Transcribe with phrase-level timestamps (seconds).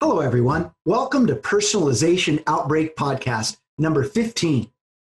[0.00, 0.70] Hello, everyone.
[0.84, 4.70] Welcome to Personalization Outbreak Podcast number 15.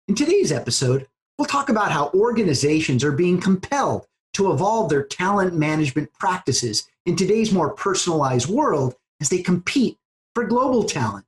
[0.09, 1.07] In today's episode,
[1.39, 7.15] we'll talk about how organizations are being compelled to evolve their talent management practices in
[7.15, 9.99] today's more personalized world as they compete
[10.35, 11.27] for global talent.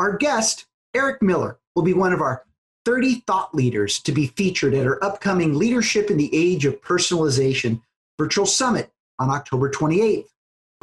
[0.00, 2.44] Our guest, Eric Miller, will be one of our
[2.84, 7.80] 30 thought leaders to be featured at our upcoming Leadership in the Age of Personalization
[8.18, 8.90] virtual summit
[9.20, 10.26] on October 28th,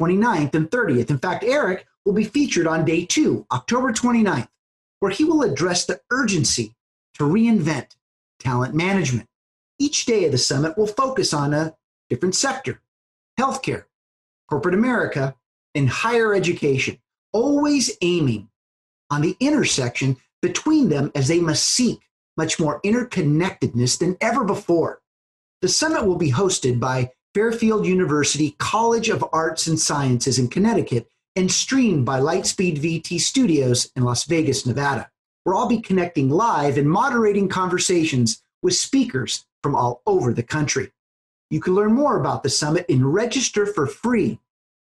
[0.00, 1.10] 29th, and 30th.
[1.10, 4.48] In fact, Eric will be featured on day two, October 29th,
[5.00, 6.74] where he will address the urgency
[7.14, 7.96] to reinvent
[8.38, 9.28] talent management.
[9.78, 11.74] Each day of the summit will focus on a
[12.08, 12.80] different sector
[13.38, 13.84] healthcare,
[14.48, 15.34] corporate America,
[15.74, 16.98] and higher education,
[17.32, 18.48] always aiming
[19.10, 22.00] on the intersection between them as they must seek
[22.36, 25.00] much more interconnectedness than ever before.
[25.62, 31.06] The summit will be hosted by Fairfield University College of Arts and Sciences in Connecticut
[31.36, 35.10] and streamed by Lightspeed VT Studios in Las Vegas, Nevada,
[35.44, 40.92] where I'll be connecting live and moderating conversations with speakers from all over the country.
[41.50, 44.40] You can learn more about the summit and register for free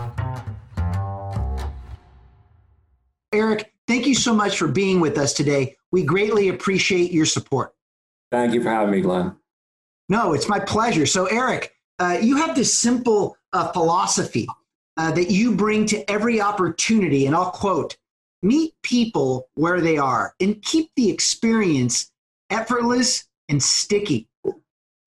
[4.23, 5.75] So much for being with us today.
[5.91, 7.73] We greatly appreciate your support.
[8.31, 9.35] Thank you for having me, Glenn.
[10.09, 11.05] No, it's my pleasure.
[11.05, 14.47] So, Eric, uh, you have this simple uh, philosophy
[14.97, 17.97] uh, that you bring to every opportunity, and I'll quote
[18.41, 22.11] meet people where they are and keep the experience
[22.49, 24.27] effortless and sticky.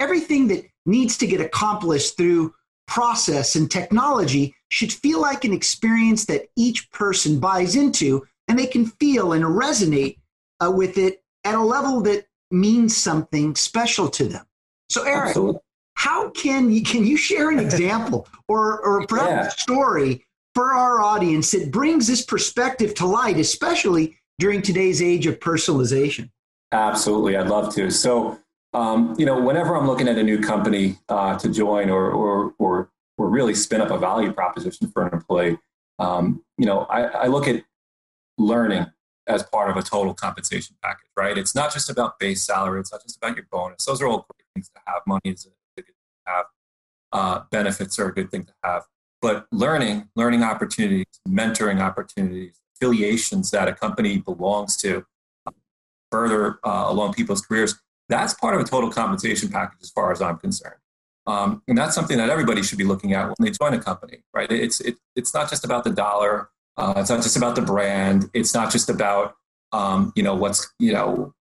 [0.01, 2.55] Everything that needs to get accomplished through
[2.87, 8.67] process and technology should feel like an experience that each person buys into and they
[8.67, 10.19] can feel and resonate
[10.61, 14.45] uh, with it at a level that means something special to them.
[14.89, 15.61] So, Eric, Absolutely.
[15.95, 19.47] how can you can you share an example or or perhaps yeah.
[19.47, 20.25] a story
[20.55, 26.31] for our audience that brings this perspective to light, especially during today's age of personalization?
[26.73, 27.91] Absolutely, I'd love to.
[27.91, 28.39] So,
[28.73, 32.55] um, you know, whenever I'm looking at a new company uh, to join or, or
[32.59, 35.59] or or really spin up a value proposition for an employee,
[35.99, 37.63] um, you know, I, I look at
[38.39, 38.87] learning
[39.27, 41.39] as part of a total compensation package, right?
[41.39, 42.81] It's not just about base salary.
[42.81, 43.85] It's not just about your bonus.
[43.87, 45.03] Those are all great things to have.
[45.07, 45.95] Money is a good thing
[46.27, 46.45] to have.
[47.13, 48.83] Uh, benefits are a good thing to have.
[49.23, 55.07] But learning, learning opportunities, mentoring opportunities, affiliations that a company belongs to
[55.47, 55.55] um,
[56.11, 57.81] further uh, along people's careers,
[58.11, 60.75] that's part of a total compensation package as far as I'm concerned.
[61.27, 64.25] Um, and that's something that everybody should be looking at when they join a company,
[64.35, 64.51] right?
[64.53, 68.31] It's, it, it's not just about the dollar uh, it's not just about the brand.
[68.35, 69.37] It's not just about
[69.73, 71.35] um, you know what's you know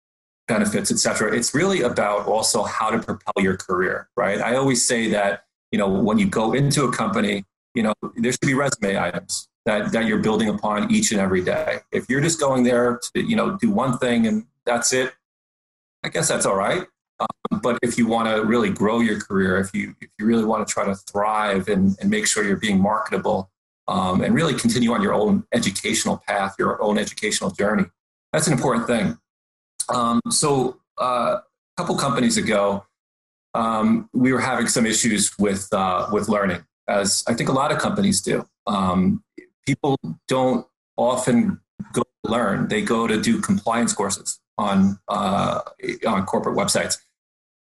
[0.48, 1.36] benefits, etc.
[1.36, 4.40] It's really about also how to propel your career, right?
[4.40, 8.32] I always say that you know when you go into a company, you know there
[8.32, 11.80] should be resume items that that you're building upon each and every day.
[11.92, 15.14] If you're just going there to you know do one thing and that's it,
[16.04, 16.86] I guess that's all right.
[17.20, 20.46] Um, but if you want to really grow your career, if you if you really
[20.46, 23.50] want to try to thrive and, and make sure you're being marketable,
[23.88, 27.86] um, and really continue on your own educational path, your own educational journey.
[28.32, 29.18] That's an important thing.
[29.90, 32.86] Um, so, uh, a couple companies ago,
[33.54, 37.72] um, we were having some issues with uh, with learning, as I think a lot
[37.72, 38.46] of companies do.
[38.66, 39.24] Um,
[39.66, 39.98] people
[40.28, 40.66] don't
[40.98, 41.60] often
[41.94, 45.62] go to learn; they go to do compliance courses on uh,
[46.08, 46.98] on corporate websites.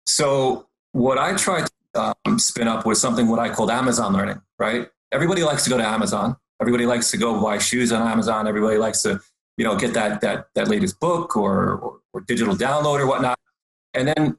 [0.06, 4.42] So, what I tried to um, spin up was something what I called Amazon learning,
[4.58, 4.90] right?
[5.14, 6.36] Everybody likes to go to Amazon.
[6.62, 8.48] Everybody likes to go buy shoes on Amazon.
[8.48, 9.22] Everybody likes to
[9.58, 13.38] you know, get that that that latest book or, or, or digital download or whatnot.
[13.94, 14.38] And then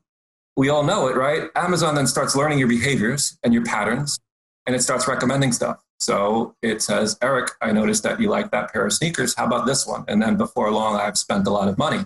[0.56, 1.50] we all know it, right?
[1.54, 4.18] Amazon then starts learning your behaviors and your patterns,
[4.66, 5.82] and it starts recommending stuff.
[6.00, 9.34] So it says, Eric, I noticed that you like that pair of sneakers.
[9.34, 10.04] How about this one?
[10.08, 12.04] And then before long, I've spent a lot of money,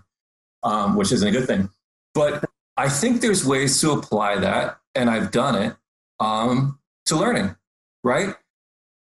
[0.62, 1.70] um, which isn't a good thing.
[2.14, 2.44] But
[2.76, 5.76] I think there's ways to apply that, and I've done it
[6.20, 7.56] um, to learning,
[8.04, 8.36] right?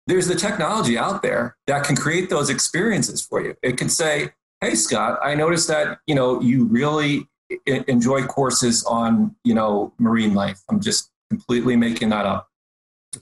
[0.09, 3.55] There's the technology out there that can create those experiences for you.
[3.63, 4.33] It can say,
[4.63, 7.29] "Hey, Scott, I noticed that you know you really
[7.67, 10.61] enjoy courses on you know marine life.
[10.71, 12.49] I'm just completely making that up.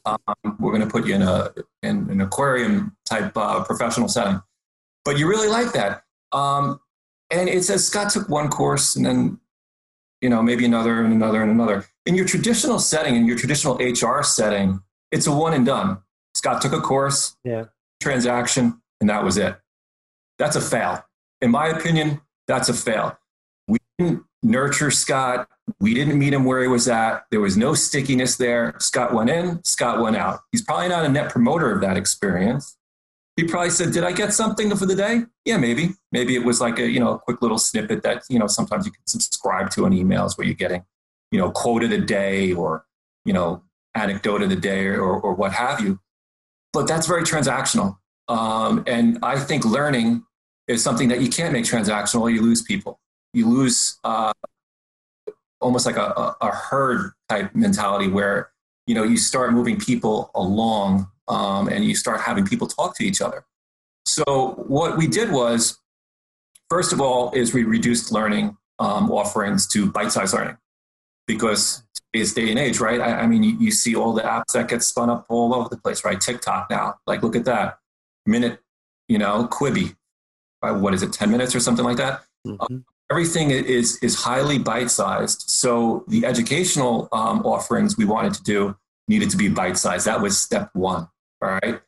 [0.04, 1.52] Um, we're going to put you in a
[1.82, 4.40] in an aquarium type uh, professional setting,
[5.04, 6.04] but you really like that.
[6.30, 6.80] Um,
[7.32, 9.40] and it says Scott took one course and then
[10.20, 11.84] you know maybe another and another and another.
[12.04, 14.80] In your traditional setting, in your traditional HR setting,
[15.10, 15.98] it's a one and done.
[16.36, 17.64] Scott took a course, yeah.
[18.02, 19.56] transaction, and that was it.
[20.38, 21.02] That's a fail.
[21.40, 23.18] In my opinion, that's a fail
[23.68, 25.48] We didn't nurture Scott.
[25.80, 27.24] We didn't meet him where he was at.
[27.30, 28.74] There was no stickiness there.
[28.78, 30.40] Scott went in, Scott went out.
[30.52, 32.76] He's probably not a net promoter of that experience.
[33.36, 35.22] He probably said, "Did I get something for the day?
[35.46, 35.94] Yeah, maybe.
[36.12, 38.84] Maybe it was like a you know a quick little snippet that you know sometimes
[38.84, 40.84] you can subscribe to on emails where you're getting
[41.30, 42.84] you know quote of the day or
[43.24, 43.62] you know
[43.94, 45.98] anecdote of the day or, or what have you.
[46.76, 47.98] But that's very transactional.
[48.28, 50.24] Um, and I think learning
[50.68, 52.32] is something that you can't make transactional.
[52.32, 53.00] You lose people
[53.36, 54.32] you lose uh,
[55.60, 58.50] almost like a, a, herd type mentality where
[58.86, 63.04] you know you start moving people along um, and you start having people talk to
[63.04, 63.44] each other
[64.06, 65.78] so what we did was
[66.70, 70.56] first of all is we reduced learning um, offerings to bite-sized learning
[71.26, 71.82] because
[72.12, 74.68] today's day and age right i, I mean you, you, see all the apps that
[74.68, 77.78] get spun up all over the place right tiktok now like look at that
[78.26, 78.60] minute
[79.08, 79.96] you know quibi
[80.62, 82.78] uh, what is it 10 minutes or something like that mm-hmm
[83.10, 85.44] everything is is highly bite sized.
[85.48, 88.76] So the educational um, offerings we wanted to do
[89.08, 90.06] needed to be bite sized.
[90.06, 91.08] That was step one.
[91.42, 91.80] All right.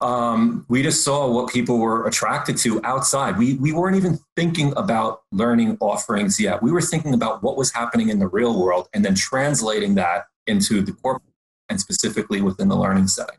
[0.00, 3.38] Um, we just saw what people were attracted to outside.
[3.38, 6.62] We we weren't even thinking about learning offerings yet.
[6.62, 10.26] We were thinking about what was happening in the real world and then translating that
[10.46, 11.32] into the corporate
[11.68, 13.38] and specifically within the learning setting.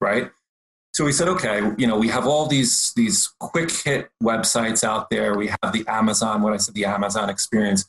[0.00, 0.30] Right.
[0.94, 5.10] So we said, okay, you know, we have all these these quick hit websites out
[5.10, 5.34] there.
[5.34, 7.84] We have the Amazon, what I said, the Amazon experience.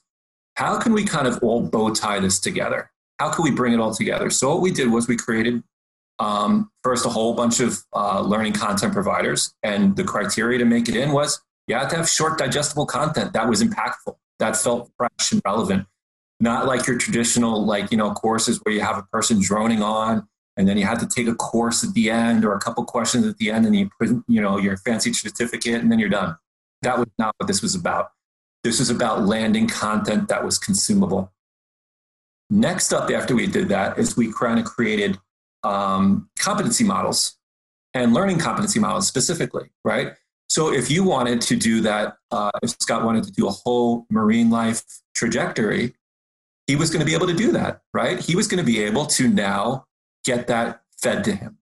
[0.56, 2.90] How can we kind of all bow tie this together?
[3.20, 4.30] How can we bring it all together?
[4.30, 5.64] So what we did was we created
[6.20, 10.90] um, first a whole bunch of uh, learning content providers, and the criteria to make
[10.90, 14.90] it in was you had to have short, digestible content that was impactful, that felt
[14.98, 15.86] fresh and relevant,
[16.40, 20.28] not like your traditional like you know courses where you have a person droning on
[20.58, 23.26] and then you had to take a course at the end or a couple questions
[23.26, 26.36] at the end and you put you know your fancy certificate and then you're done.
[26.82, 28.12] That was not what this was about.
[28.64, 31.32] This was about landing content that was consumable.
[32.50, 35.20] Next up after we did that is we kind of created
[35.64, 37.38] um, competency models
[37.94, 40.14] and learning competency models specifically right
[40.50, 44.06] so if you wanted to do that uh, if scott wanted to do a whole
[44.10, 44.84] marine life
[45.14, 45.94] trajectory
[46.68, 48.82] he was going to be able to do that right he was going to be
[48.84, 49.86] able to now
[50.28, 51.58] get that fed to him,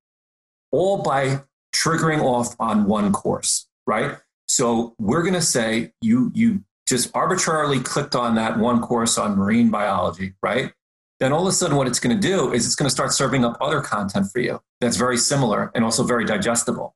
[0.71, 1.41] all by
[1.73, 4.17] triggering off on one course, right?
[4.47, 9.37] So we're going to say you you just arbitrarily clicked on that one course on
[9.37, 10.73] marine biology, right?
[11.19, 13.13] Then all of a sudden, what it's going to do is it's going to start
[13.13, 16.95] serving up other content for you that's very similar and also very digestible.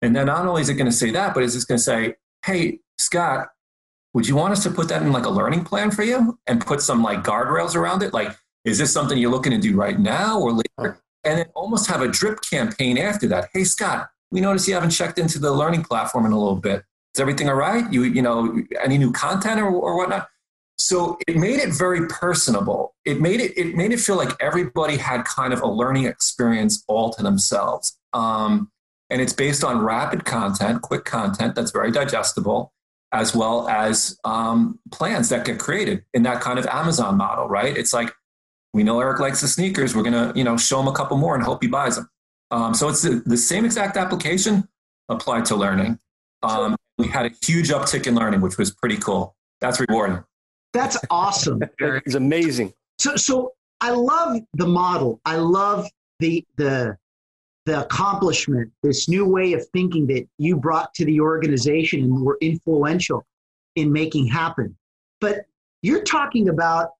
[0.00, 1.82] And then not only is it going to say that, but it's just going to
[1.84, 3.48] say, "Hey, Scott,
[4.14, 6.64] would you want us to put that in like a learning plan for you and
[6.64, 8.14] put some like guardrails around it?
[8.14, 8.34] Like,
[8.64, 11.02] is this something you're looking to do right now or later?
[11.24, 13.48] and then almost have a drip campaign after that.
[13.52, 16.84] Hey, Scott, we notice you haven't checked into the learning platform in a little bit.
[17.14, 17.90] Is everything all right?
[17.92, 20.28] You, you know, any new content or, or whatnot?
[20.78, 22.94] So it made it very personable.
[23.04, 26.84] It made it, it made it feel like everybody had kind of a learning experience
[26.86, 27.98] all to themselves.
[28.12, 28.70] Um,
[29.10, 32.72] and it's based on rapid content, quick content that's very digestible,
[33.12, 37.76] as well as um, plans that get created in that kind of Amazon model, right?
[37.76, 38.12] It's like
[38.72, 39.96] we know Eric likes the sneakers.
[39.96, 42.08] We're gonna, you know, show him a couple more and hope he buys them.
[42.50, 44.68] Um, so it's the, the, same exact application
[45.08, 45.98] applied to learning.
[46.42, 49.36] Um, we had a huge uptick in learning, which was pretty cool.
[49.60, 50.24] That's rewarding.
[50.72, 51.62] That's awesome.
[51.78, 52.72] it's amazing.
[52.98, 55.20] So, so I love the model.
[55.24, 56.96] I love the the
[57.66, 58.72] the accomplishment.
[58.82, 63.26] This new way of thinking that you brought to the organization and were influential
[63.76, 64.76] in making happen.
[65.20, 65.46] But
[65.82, 66.90] you're talking about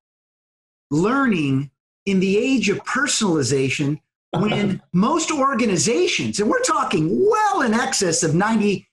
[0.91, 1.71] learning
[2.05, 3.99] in the age of personalization
[4.31, 8.85] when most organizations, and we're talking well in excess of 95,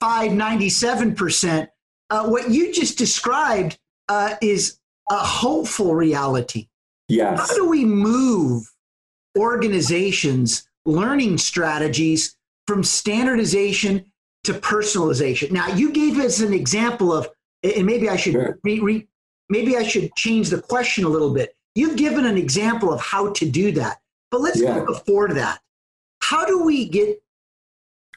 [0.00, 1.68] 97%,
[2.10, 4.78] uh, what you just described uh, is
[5.10, 6.68] a hopeful reality.
[7.08, 7.38] Yes.
[7.38, 8.70] How do we move
[9.36, 14.10] organizations' learning strategies from standardization
[14.44, 15.50] to personalization?
[15.50, 17.28] Now, you gave us an example of,
[17.62, 18.58] and maybe I should Sure.
[18.64, 19.08] re, re,
[19.48, 21.56] maybe I should change the question a little bit.
[21.74, 24.78] You've given an example of how to do that, but let's Yeah.
[24.78, 25.60] go before that.
[26.20, 27.22] How do we get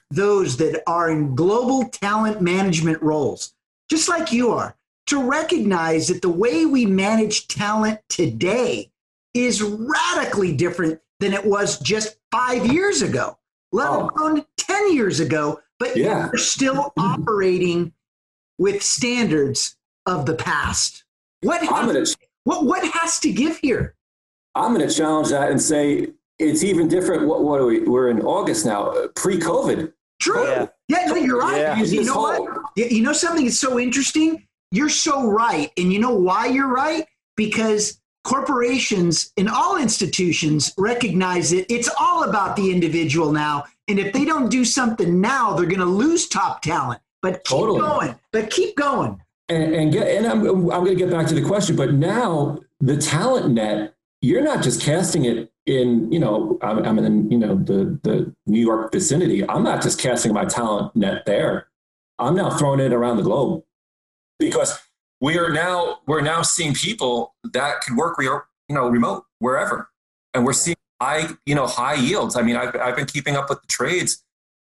[0.10, 3.54] those that are in global talent management roles,
[3.90, 4.77] just like you are,
[5.08, 8.92] to recognize that the way we manage talent today
[9.34, 13.38] is radically different than it was just five years ago,
[13.72, 14.10] let Oh.
[14.16, 16.28] alone 10 years ago, but Yeah.
[16.28, 17.94] you're still operating
[18.58, 21.04] with standards of the past.
[21.42, 23.96] What I'm has, going to what, what has to give here?
[24.56, 26.08] I'm going to challenge that and say
[26.40, 27.28] it's even different.
[27.28, 27.82] What, what are we?
[27.82, 29.94] We're in August now, uh, pre-COVID.
[30.20, 30.48] True.
[30.48, 30.68] Yeah.
[30.88, 31.58] Yeah, no, you're right.
[31.58, 31.78] Yeah.
[31.78, 32.38] You This know what?
[32.38, 34.47] whole- You- You know something that's so interesting?
[34.72, 35.72] You're so right.
[35.78, 37.06] And you know why you're right?
[37.36, 43.66] Because corporations and all institutions recognize that it's all about the individual now.
[43.88, 47.02] And if they don't do something now, they're going to lose top talent.
[47.22, 47.80] But keep Totally.
[47.80, 48.16] going.
[48.32, 49.22] But keep going.
[49.50, 52.60] And, and get and I'm I'm going to get back to the question, but now
[52.82, 56.12] the talent net, you're not just casting it in.
[56.12, 59.48] You know, I'm, I'm in you know the the New York vicinity.
[59.50, 61.70] I'm not just casting my talent net there.
[62.20, 63.64] I'm now throwing it around the globe
[64.40, 64.80] because
[65.22, 69.90] we are now we're now seeing people that can work re- you know remote wherever,
[70.34, 72.36] and we're seeing high you know high yields.
[72.36, 74.24] I mean, I've I've been keeping up with the trades.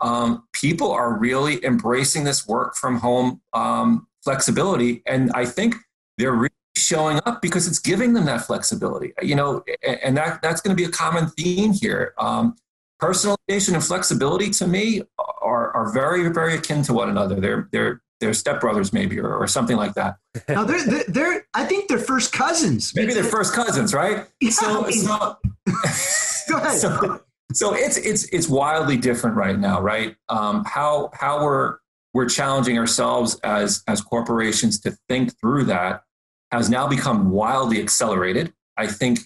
[0.00, 5.76] Um, people are really embracing this work from home um, flexibility, and I think
[6.18, 9.12] they're really showing up because it's giving them that flexibility.
[9.22, 12.14] You know, and that that's going to be a common theme here.
[12.18, 12.56] Um,
[13.00, 15.02] personalization and flexibility to me
[15.40, 17.40] are, are very very akin to one another.
[17.40, 20.16] They're they're they're stepbrothers maybe or, or something like that.
[20.48, 22.92] Now, they're, they're, they're, I think they're first cousins.
[22.94, 24.26] Maybe they're first cousins, right?
[24.40, 25.36] Yeah, So, I mean- so,
[26.76, 27.20] so,
[27.52, 30.16] so it's it's it's wildly different right now, right?
[30.28, 31.76] Um, how how we're
[32.14, 36.02] we're challenging ourselves as as corporations to think through that
[36.50, 38.52] has now become wildly accelerated.
[38.76, 39.18] I think.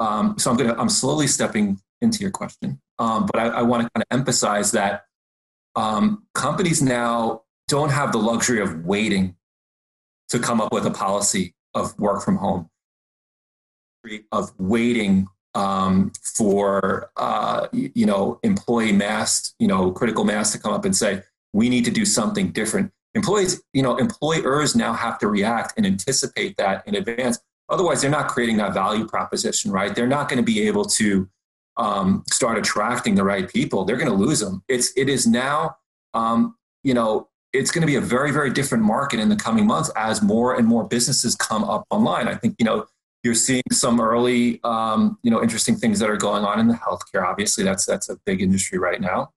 [0.00, 3.84] Um, so I'm gonna I'm slowly stepping into your question, um, but I, I want
[3.84, 5.04] to kind of emphasize that
[5.76, 9.36] um, companies now don't have the luxury of waiting
[10.28, 12.68] to come up with a policy of work from home,
[14.30, 20.72] of waiting um, for uh, you know employee mass, you know critical mass to come
[20.72, 22.90] up and say we need to do something different.
[23.14, 27.38] Employees, you know, employers now have to react and anticipate that in advance.
[27.68, 29.94] Otherwise, they're not creating that value proposition, right?
[29.94, 31.28] They're not going to be able to
[31.76, 33.84] um, start attracting the right people.
[33.84, 34.62] They're going to lose them.
[34.68, 35.76] It's it is now,
[36.14, 39.66] um, you know, it's going to be a very very different market in the coming
[39.66, 42.28] months as more and more businesses come up online.
[42.28, 42.86] I think you know
[43.22, 46.74] you're seeing some early, um, you know, interesting things that are going on in the
[46.74, 47.24] healthcare.
[47.24, 49.30] Obviously, that's that's a big industry right now.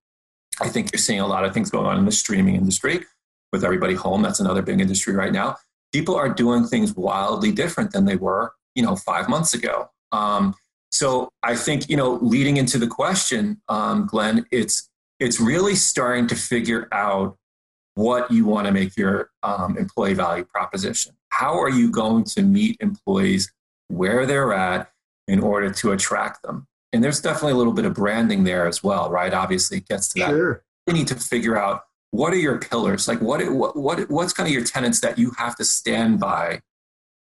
[0.60, 3.04] I think you're seeing a lot of things going on in the streaming industry
[3.52, 4.22] with everybody home.
[4.22, 5.58] That's another big industry right now.
[5.94, 9.90] People are doing things wildly different than they were, you know, five months ago.
[10.12, 10.56] Um,
[10.92, 16.28] so I think you know, leading into the question, um, Glenn, it's it's really starting
[16.28, 17.38] to figure out
[17.96, 21.14] what you want to make your um, employee value proposition.
[21.30, 23.52] How are you going to meet employees
[23.88, 24.90] where they're at
[25.28, 26.68] in order to attract them?
[26.94, 29.34] And there's definitely a little bit of branding there as well, right?
[29.34, 30.30] Obviously, it gets to that.
[30.30, 30.64] Sure.
[30.88, 34.48] We need to figure out what are your pillars, like what what, what what's kind
[34.48, 36.62] of your tenets that you have to stand by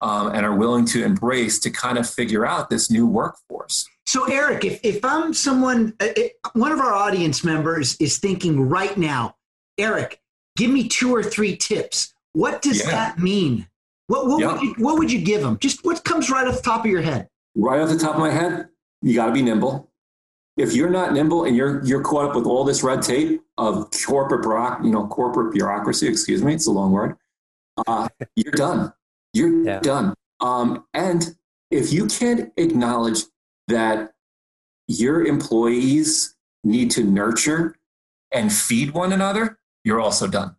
[0.01, 3.87] um, and are willing to embrace to kind of figure out this new workforce.
[4.05, 8.67] So, Eric, if, if I'm someone, uh, uh, one of our audience members is thinking
[8.67, 9.35] right now,
[9.77, 10.19] Eric,
[10.55, 12.13] give me two or three tips.
[12.33, 12.91] What does Yeah.
[12.91, 13.67] that mean?
[14.07, 14.53] What, what, Yeah.
[14.53, 15.57] would you, what would you give them?
[15.59, 17.27] Just what comes right off the top of your head?
[17.55, 18.69] right off the top of my head,
[19.01, 19.89] you got to be nimble.
[20.55, 23.89] If you're not nimble and you're you're caught up with all this red tape of
[24.05, 27.17] corporate bureauc- you know corporate bureaucracy, excuse me, it's a long word.
[27.87, 28.93] Uh, you're done.
[29.33, 29.79] You're Yeah.
[29.79, 30.13] done.
[30.39, 31.35] Um, and
[31.71, 33.23] if you can't acknowledge
[33.69, 34.13] that
[34.87, 37.75] your employees need to nurture
[38.31, 40.55] and feed one another, you're also done.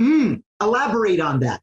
[0.00, 1.62] Mm, elaborate on that.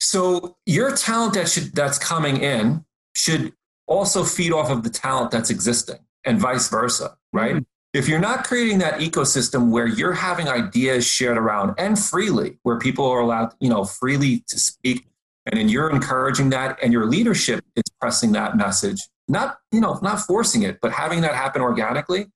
[0.00, 2.84] So your talent that should that's coming in
[3.16, 3.52] should
[3.86, 7.64] also feed off of the talent that's existing and vice versa, right?
[7.92, 12.78] If you're not creating that ecosystem where you're having ideas shared around and freely, where
[12.78, 15.06] people are allowed, you know, freely to speak,
[15.46, 19.98] and then you're encouraging that and your leadership is pressing that message, not you know
[20.02, 22.26] not forcing it, but having that happen organically,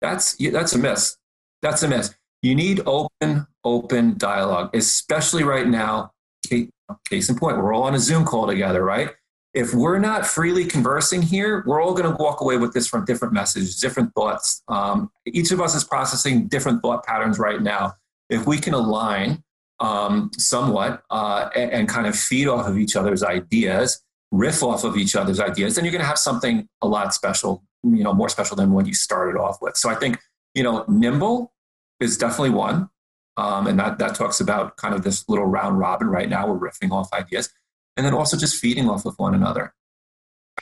[0.00, 1.16] that's that's a miss.
[1.62, 2.14] That's a miss.
[2.44, 6.10] You need open, open dialogue, especially right now.
[6.46, 9.08] Case in point, we're all on a Zoom call together, right?
[9.54, 13.06] If we're not freely conversing here, we're all going to walk away with this from
[13.06, 14.62] different messages, different thoughts.
[14.68, 17.94] Um, each of us is processing different thought patterns right now.
[18.28, 19.42] If we can align
[19.80, 24.84] um, somewhat uh, and, and kind of feed off of each other's ideas, riff off
[24.84, 28.12] of each other's ideas, then you're going to have something a lot special, you know,
[28.12, 29.78] more special than what you started off with.
[29.78, 30.18] So I think,
[30.54, 31.53] you know, nimble
[32.00, 32.88] is definitely one.
[33.36, 36.46] Um, and that, that talks about kind of this little round robin right now.
[36.46, 37.50] We're riffing off ideas
[37.96, 39.74] and then also just feeding off of one another.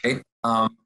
[0.05, 0.23] Right?
[0.45, 0.77] Um,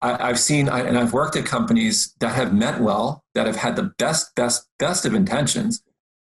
[0.00, 3.56] I, have seen, I, and I've worked at companies that have meant well, that have
[3.56, 5.82] had the best, best, best of intentions,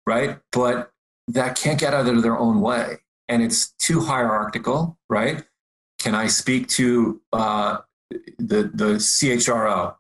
[0.07, 0.39] right?
[0.53, 0.91] But
[1.29, 2.97] that can't get out of their own way.
[3.29, 5.45] And it's too hierarchical, right?
[6.01, 7.79] Can I speak to uh,
[8.39, 9.95] the, the CHRO?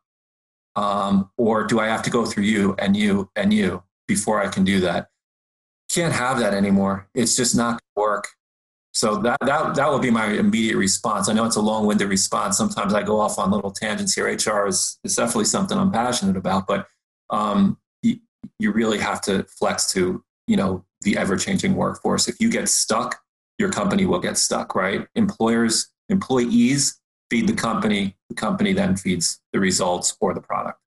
[0.76, 4.48] Um, or do I have to go through you and you and you before I
[4.48, 5.08] can do that?
[5.90, 7.08] Can't have that anymore.
[7.14, 8.28] It's just not work.
[8.92, 11.28] So that, that, that would be my immediate response.
[11.28, 12.56] I know it's a long winded response.
[12.56, 14.26] Sometimes I go off on little tangents here.
[14.26, 16.86] HR is, is definitely something I'm passionate about, but
[17.30, 18.18] um, you,
[18.58, 22.28] you really have to flex to, you know, the ever changing workforce.
[22.28, 23.20] If you get stuck,
[23.58, 25.06] your company will get stuck, right?
[25.14, 26.99] Employers, employees
[27.30, 30.78] feed the company, the company then feeds the results or the product.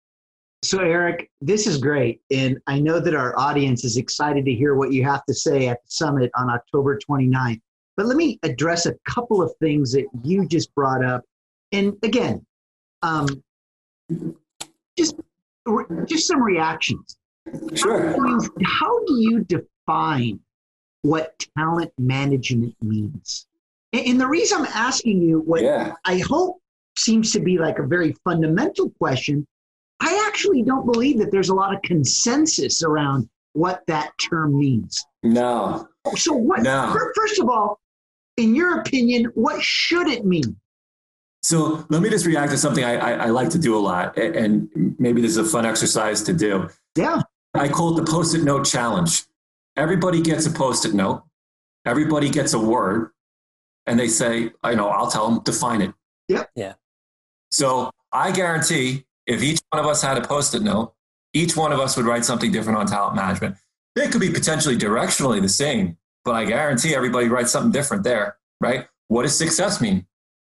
[0.64, 2.22] So, Eric, this is great.
[2.32, 5.68] And I know that our audience is excited to hear what you have to say
[5.68, 7.60] at the summit on October 29th.
[7.98, 11.24] But let me address a couple of things that you just brought up.
[11.74, 12.46] And again,
[13.02, 13.28] um,
[14.98, 15.16] just,
[16.06, 17.18] just some reactions.
[17.76, 18.12] Sure.
[18.12, 20.40] How do, you, how do you define
[21.02, 23.48] what talent management means?
[23.94, 25.94] And the reason I'm asking you what yeah.
[26.04, 26.60] I hope
[26.98, 29.48] seems to be like a very fundamental question,
[30.00, 35.04] I actually don't believe that there's a lot of consensus around what that term means.
[35.22, 35.88] No.
[36.16, 36.96] So what no.
[37.16, 37.80] first of all,
[38.38, 40.58] in your opinion, what should it mean?
[41.44, 44.18] So let me just react to something I, I, I like to do a lot,
[44.18, 46.70] and maybe this is a fun exercise to do.
[46.96, 47.22] Yeah.
[47.54, 49.26] I call it the post it note challenge.
[49.76, 51.24] Everybody gets a post it note,
[51.86, 53.12] everybody gets a word,
[53.86, 55.94] and they say, I know, I'll tell them, define it.
[56.30, 56.50] Yep.
[56.56, 56.74] Yeah.
[57.52, 60.94] So I guarantee if each one of us had a post it note,
[61.34, 63.56] each one of us would write something different on talent management.
[63.96, 68.38] It could be potentially directionally the same, but I guarantee everybody writes something different there,
[68.62, 68.88] right?
[69.08, 70.06] What does success mean?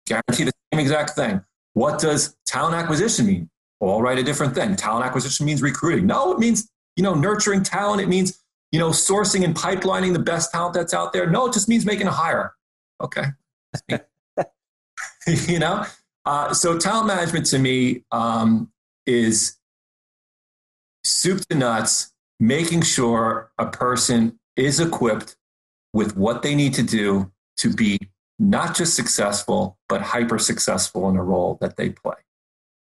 [0.07, 1.41] Guarantee the same exact thing.
[1.73, 3.49] What does talent acquisition mean?
[3.79, 4.75] All write a different thing.
[4.75, 6.05] Talent acquisition means recruiting.
[6.05, 8.01] No, it means, you know, nurturing talent.
[8.01, 11.29] It means, you know, sourcing and pipelining the best talent that's out there.
[11.29, 12.53] No, it just means making a hire.
[13.01, 13.25] Okay.
[15.47, 15.85] you know?
[16.25, 18.71] Uh, so talent management to me um,
[19.05, 19.57] is
[21.03, 25.37] soup to nuts, making sure a person is equipped
[25.93, 27.97] with what they need to do to be
[28.37, 32.15] not just successful, but hyper successful in a role that they play.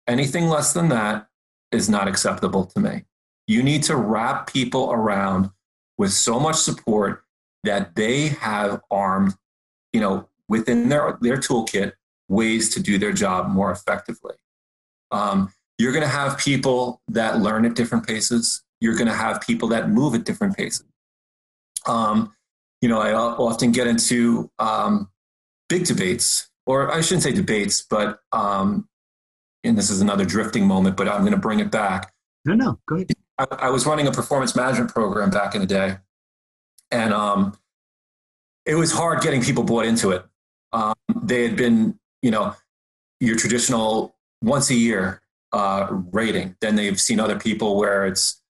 [0.07, 1.29] Anything less than that
[1.71, 3.05] is not acceptable to me.
[3.47, 5.51] You need to wrap people around
[5.97, 7.25] with so much support
[7.63, 9.35] that they have armed,
[9.95, 11.93] you know, within their, their toolkit
[12.29, 14.35] ways to do their job more effectively.
[15.13, 18.63] Um, you're going to have people that learn at different paces.
[18.81, 20.85] You're going to have people that move at different paces.
[21.87, 22.35] Um,
[22.83, 25.11] you know, I often get into um,
[25.69, 28.89] big debates, or I shouldn't say debates, but um,
[29.63, 32.13] and this is another drifting moment, but I'm going to bring it back.
[32.45, 33.13] No, no, go ahead.
[33.39, 35.97] I, I was running a performance management program back in the day,
[36.91, 37.57] and um,
[38.67, 40.25] it was hard getting people bought into it.
[40.73, 42.55] Um, they had been, you know,
[43.21, 45.23] your traditional once a year
[45.53, 46.57] uh, rating.
[46.61, 48.43] Then they've seen other people where it's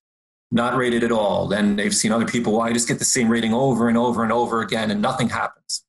[0.51, 1.47] not rated at all.
[1.47, 4.23] Then they've seen other people, well, I just get the same rating over and over
[4.23, 5.83] and over again, and nothing happens.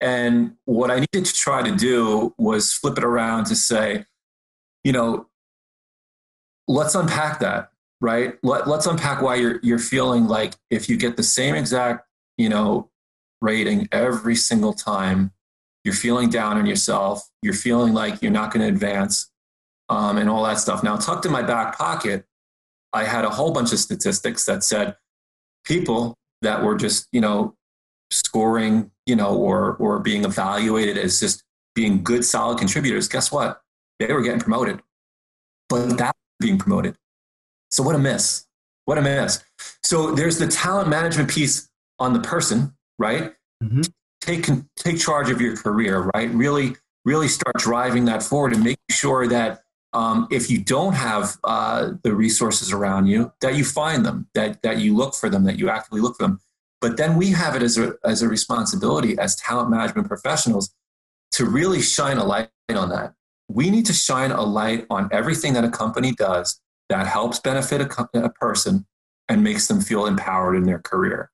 [0.00, 4.04] And what I needed to try to do was flip it around to say,
[4.84, 5.28] you know,
[6.68, 8.34] let's unpack that, right?
[8.42, 12.06] Let, let's unpack why you're, you're feeling like if you get the same exact,
[12.36, 12.90] you know,
[13.46, 15.32] rating every single time,
[15.84, 19.30] you're feeling down on yourself, you're feeling like you're not going to advance,
[19.88, 20.82] um, and all that stuff.
[20.82, 22.26] Now, tucked in my back pocket
[22.96, 24.96] I had a whole bunch of statistics that said
[25.64, 27.54] people that were just, you know,
[28.10, 31.42] scoring, you know, or, or being evaluated as just
[31.74, 33.60] being good, solid contributors, guess what?
[33.98, 34.80] They were getting promoted,
[35.68, 36.96] but that being promoted.
[37.70, 38.46] So what a miss.
[38.86, 39.44] What a miss.
[39.82, 43.34] So there's the talent management piece on the person, right?
[43.62, 43.82] Mm-hmm.
[44.20, 46.30] Take, take charge of your career, right?
[46.30, 51.38] Really really start driving that forward and making sure that um, if you don't have
[51.44, 55.44] uh, the resources around you, that you find them, that, that you look for them,
[55.44, 56.40] that you actively look for them.
[56.80, 60.74] But then we have it as a, as a responsibility as talent management professionals
[61.32, 63.14] to really shine a light on that.
[63.48, 67.80] We need to shine a light on everything that a company does that helps benefit
[67.80, 68.84] a, a person
[69.28, 71.30] and makes them feel empowered in their career.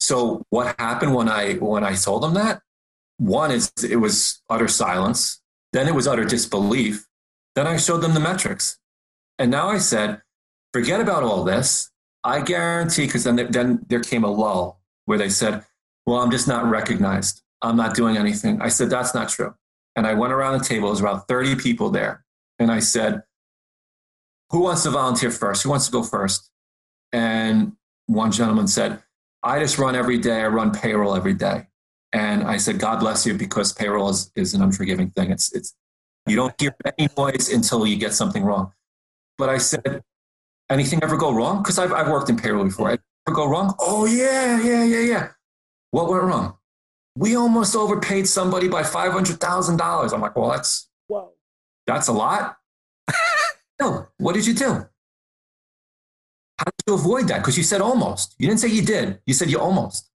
[0.00, 2.62] So what happened when I when I told them that?
[3.18, 5.40] One is it was utter silence.
[5.72, 7.06] Then it was utter disbelief.
[7.54, 8.78] Then I showed them the metrics.
[9.38, 10.20] And now I said,
[10.72, 11.90] forget about all this.
[12.22, 15.64] I guarantee, because then, then there came a lull where they said,
[16.06, 17.42] well, I'm just not recognized.
[17.62, 18.60] I'm not doing anything.
[18.60, 19.54] I said, that's not true.
[19.96, 22.24] And I went around the table, there was about 30 people there.
[22.58, 23.22] And I said,
[24.50, 25.62] who wants to volunteer first?
[25.62, 26.50] Who wants to go first?
[27.12, 27.72] And
[28.06, 29.02] one gentleman said,
[29.42, 30.40] I just run every day.
[30.40, 31.66] I run payroll every day.
[32.12, 35.30] And I said, God bless you, because payroll is, is an unforgiving thing.
[35.30, 35.74] It's, it's,
[36.26, 38.72] you don't hear any noise until you get something wrong.
[39.38, 40.02] But I said,
[40.68, 41.62] anything ever go wrong?
[41.62, 42.90] Because I've, I've worked in payroll before.
[42.90, 43.00] Ever
[43.32, 43.74] go wrong?
[43.78, 45.28] Oh, yeah, yeah, yeah, yeah.
[45.92, 46.56] What went wrong?
[47.16, 50.12] We almost overpaid somebody by $500,000.
[50.12, 51.32] I'm like, well, that's, Whoa.
[51.86, 52.56] that's a lot.
[53.80, 54.86] no, what did you do?
[56.60, 57.38] How did you avoid that?
[57.38, 58.34] Because you said almost.
[58.38, 59.18] You didn't say you did.
[59.24, 60.10] You said you almost.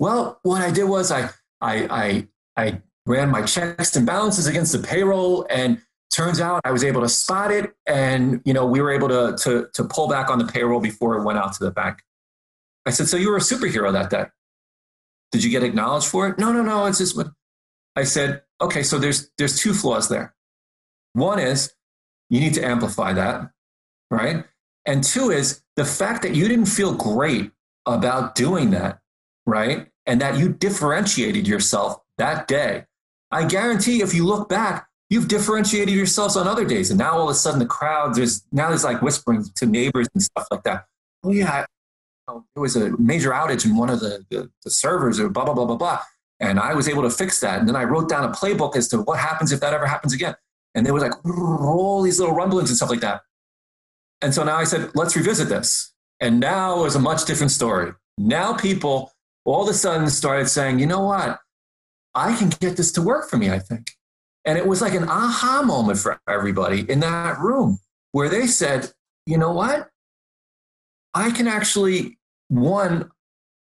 [0.00, 4.72] Well, what I did was I, I, I, I ran my checks and balances against
[4.72, 5.80] the payroll and
[6.12, 7.72] turns out I was able to spot it.
[7.86, 11.16] And, you know, we were able to, to, to pull back on the payroll before
[11.18, 11.98] it went out to the bank.
[12.84, 14.24] I said, so you were a superhero that day.
[15.30, 16.36] Did you get acknowledged for it?
[16.36, 16.86] No, no, no.
[16.86, 17.16] It's just
[17.94, 18.42] I said.
[18.60, 18.82] Okay.
[18.82, 20.34] So there's, there's two flaws there.
[21.12, 21.72] One is
[22.28, 23.50] you need to amplify that,
[24.10, 24.44] right?
[24.86, 27.50] And two is the fact that you didn't feel great
[27.86, 29.00] about doing that,
[29.46, 29.88] right?
[30.06, 32.84] And that you differentiated yourself that day.
[33.30, 36.90] I guarantee if you look back, you've differentiated yourselves on other days.
[36.90, 40.08] And now all of a sudden the crowd, there's now there's like whispering to neighbors
[40.14, 40.86] and stuff like that.
[41.24, 41.64] Oh yeah,
[42.26, 45.54] there was a major outage in one of the, the, the servers or blah, blah,
[45.54, 46.00] blah, blah, blah.
[46.40, 47.60] And I was able to fix that.
[47.60, 50.12] And then I wrote down a playbook as to what happens if that ever happens
[50.12, 50.34] again.
[50.74, 53.22] And there was like all these little rumblings and stuff like that.
[54.24, 55.92] And so now I said, let's revisit this.
[56.18, 57.92] And now it was a much different story.
[58.16, 59.12] Now people
[59.44, 61.40] all of a sudden started saying, you know what?
[62.14, 63.90] I can get this to work for me, I think.
[64.46, 67.80] And it was like an aha moment for everybody in that room
[68.12, 68.90] where they said,
[69.26, 69.90] you know what?
[71.12, 73.10] I can actually, one,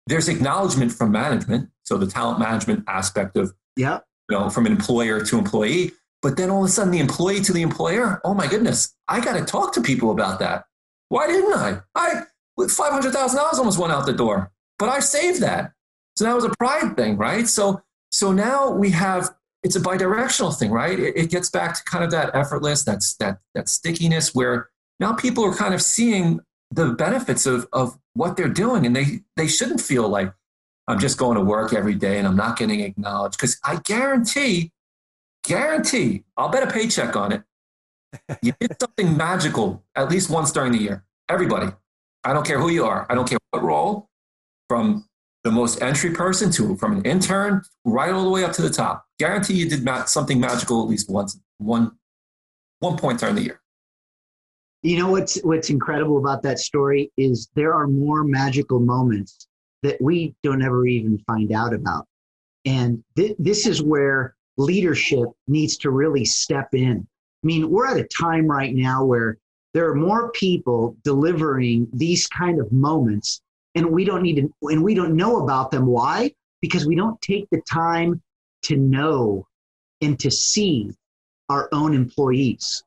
[0.06, 1.72] there's acknowledgement from management.
[1.82, 4.02] So the talent management aspect of, yeah.
[4.30, 5.94] you know, from an employer to employee.
[6.24, 9.20] But then all of a sudden, the employee to the employer, oh my goodness, I
[9.20, 10.64] got to talk to people about that.
[11.10, 11.82] Why didn't I?
[11.94, 12.22] I
[12.58, 15.74] with five hundred thousand dollars almost went out the door, but I saved that.
[16.16, 17.48] So that was a pride thing, right?
[17.48, 17.82] So
[18.12, 20.98] so now we have it's a bidirectional thing, right?
[21.00, 25.14] It, it gets back to kind of that effortless, that's that that stickiness where now
[25.14, 26.40] people are kind of seeing
[26.72, 30.34] the benefits of of what they're doing, and they they shouldn't feel like
[30.88, 34.72] I'm just going to work every day and I'm not getting acknowledged because I guarantee
[35.44, 37.44] Guarantee, I'll bet a paycheck on it.
[38.42, 41.04] You did something magical at least once during the year.
[41.30, 41.72] Everybody.
[42.24, 43.06] I don't care who you are.
[43.10, 44.10] I don't care what role,
[44.70, 45.08] from
[45.44, 48.70] the most entry person to from an intern right all the way up to the
[48.70, 49.06] top.
[49.20, 51.92] Guarantee you did ma- something magical at least once, one,
[52.80, 53.60] one point during the year.
[54.84, 59.48] You know what's what's incredible about that story is there are more magical moments
[59.82, 62.06] that we don't ever even find out about,
[62.66, 67.08] and th- this is where leadership needs to really step in.
[67.44, 69.38] I mean, we're at a time right now where
[69.74, 73.42] there are more people delivering these kind of moments
[73.76, 75.86] and we don't need to and we don't know about them.
[75.88, 76.32] Why?
[76.62, 78.22] Because we don't take the time
[78.64, 79.48] to know
[80.02, 80.92] and to see
[81.50, 82.84] our own employees.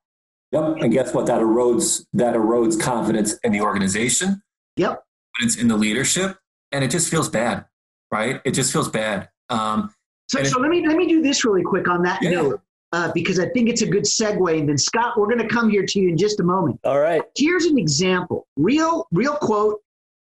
[0.53, 1.27] Yep and guess what?
[1.27, 4.43] That erodes that erodes confidence in the organization.
[4.77, 5.03] Yep.
[5.37, 6.39] Confidence in the leadership
[6.71, 7.67] and it just feels bad
[8.11, 8.41] right?
[8.45, 9.29] It just feels bad.
[9.49, 9.95] Um,
[10.29, 12.31] so, so let me let me do this really quick on that yeah.
[12.31, 12.61] note.
[12.93, 14.59] Uh, because I think it's a good segue.
[14.59, 16.79] And then Scott, we're going to come here to you in just a moment.
[16.85, 17.21] All right.
[17.37, 19.83] Here's an example, real real quote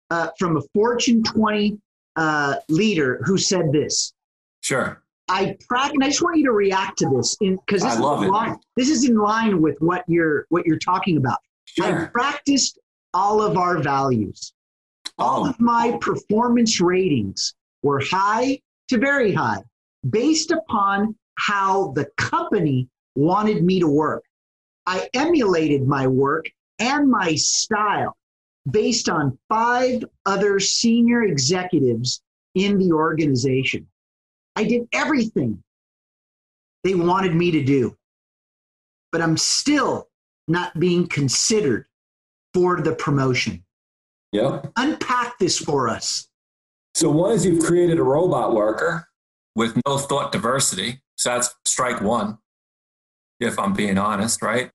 [0.09, 1.77] uh, from a Fortune 20
[2.15, 4.13] uh, leader who said this.
[4.61, 5.03] Sure.
[5.27, 5.97] I practice.
[6.01, 9.07] I just want you to react to this because this, I is line, this is
[9.07, 11.39] in line with what you're what you're talking about.
[11.65, 12.05] Sure.
[12.05, 12.79] I practiced
[13.13, 14.53] all of our values.
[15.17, 15.49] All oh.
[15.49, 19.61] of my performance ratings were high to very high
[20.09, 24.23] based upon how the company wanted me to work.
[24.85, 26.45] I emulated my work
[26.79, 28.15] and my style
[28.69, 32.21] based on five other senior executives
[32.55, 33.87] in the organization.
[34.55, 35.63] I did everything
[36.83, 37.95] they wanted me to do.
[39.11, 40.09] But I'm still
[40.47, 41.85] not being considered
[42.53, 43.63] for the promotion.
[44.31, 44.71] Yep.
[44.75, 46.27] Unpack this for us.
[46.95, 49.07] So, one is you've created a robot worker
[49.55, 51.01] with no thought diversity.
[51.17, 52.37] So, that's strike one,
[53.39, 54.71] if I'm being honest, right?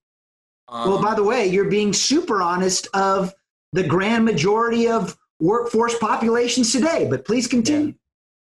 [0.69, 3.35] Um, well, by the way, you're being super honest of
[3.73, 7.95] the grand majority of workforce populations today, but please continue.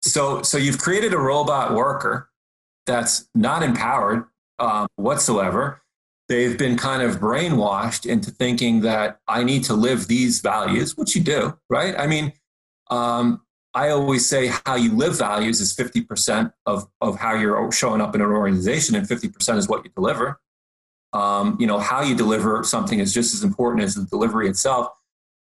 [0.02, 2.30] So, so you've created a robot worker
[2.86, 4.26] that's not empowered
[4.60, 5.82] um, whatsoever.
[6.28, 11.16] They've been kind of brainwashed into thinking that I need to live these values, which
[11.16, 11.96] you do, right?
[11.98, 12.34] I mean,
[12.90, 13.42] um,
[13.76, 18.16] I always say how you live values is 50% of, of how you're showing up
[18.16, 20.40] in an organization, and 50% is what you deliver.
[21.14, 24.90] Um, you know, how you deliver something is just as important as the delivery itself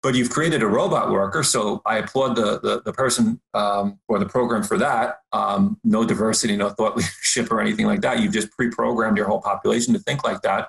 [0.05, 1.43] but you've created a robot worker.
[1.43, 5.21] So I applaud the, the, the person um, or the program for that.
[5.33, 8.21] Um, no diversity, no thought leadership or anything like that.
[8.21, 10.69] You've just pre-programmed your whole population to think like that.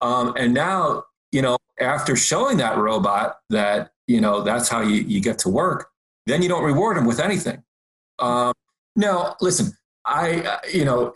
[0.00, 5.02] Um, and now, you know, after showing that robot that, you know, that's how you,
[5.02, 5.88] you get to work,
[6.28, 7.62] then you don't reward them with anything.
[8.18, 8.52] Um,
[8.96, 9.72] now, listen,
[10.04, 11.14] I, uh, you know,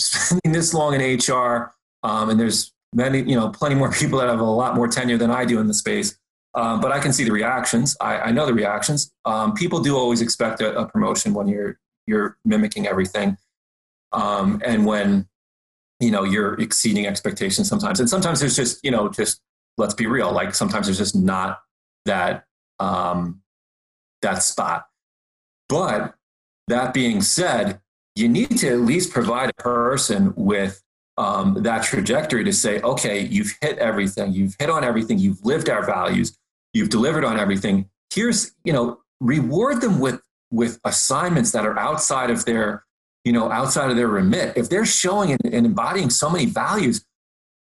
[0.00, 4.28] spending this long in HR, um, and there's many, you know, plenty more people that
[4.28, 6.18] have a lot more tenure than I do in the space.
[6.54, 7.96] Um, but I can see the reactions.
[8.00, 9.12] I, I know the reactions.
[9.24, 13.36] Um, people do always expect a, a, promotion when you're you're mimicking everything,
[14.12, 15.28] um, and when
[16.00, 18.00] you know you're exceeding expectations sometimes.
[18.00, 19.40] And sometimes there's just you know just
[19.76, 20.32] let's be real.
[20.32, 21.60] Like sometimes there's just not
[22.06, 22.44] that
[22.80, 23.42] um,
[24.22, 24.86] that spot.
[25.68, 26.14] But
[26.68, 27.80] that being said,
[28.14, 30.82] you need to at least provide a person with
[31.16, 35.68] um, that trajectory to say, okay, you've hit everything, you've hit on everything, you've lived
[35.68, 36.38] our values,
[36.72, 37.88] you've delivered on everything.
[38.12, 42.84] Here's, you know, reward them with with assignments that are outside of their,
[43.24, 44.56] you know, outside of their remit.
[44.56, 47.04] If they're showing and, and embodying so many values,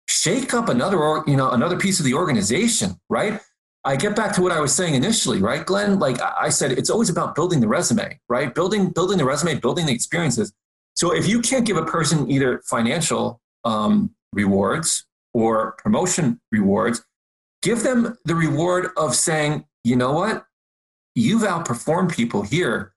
[0.08, 3.42] shake up another, or, you know, another piece of the organization, right?
[3.88, 5.98] I get back to what I was saying initially, right, Glenn?
[5.98, 8.54] Like I said, it's always about building the resume, right?
[8.54, 10.52] Building, building the resume, building the experiences.
[10.98, 17.02] So if you can't give a person either financial um, rewards or promotion rewards,
[17.62, 20.46] give them the reward of saying, you know what,
[21.16, 22.94] you've outperformed people here.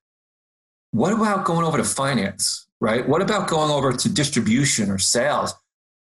[0.91, 3.09] What about going over to finance, right?
[3.09, 5.55] What about going over to distribution or sales?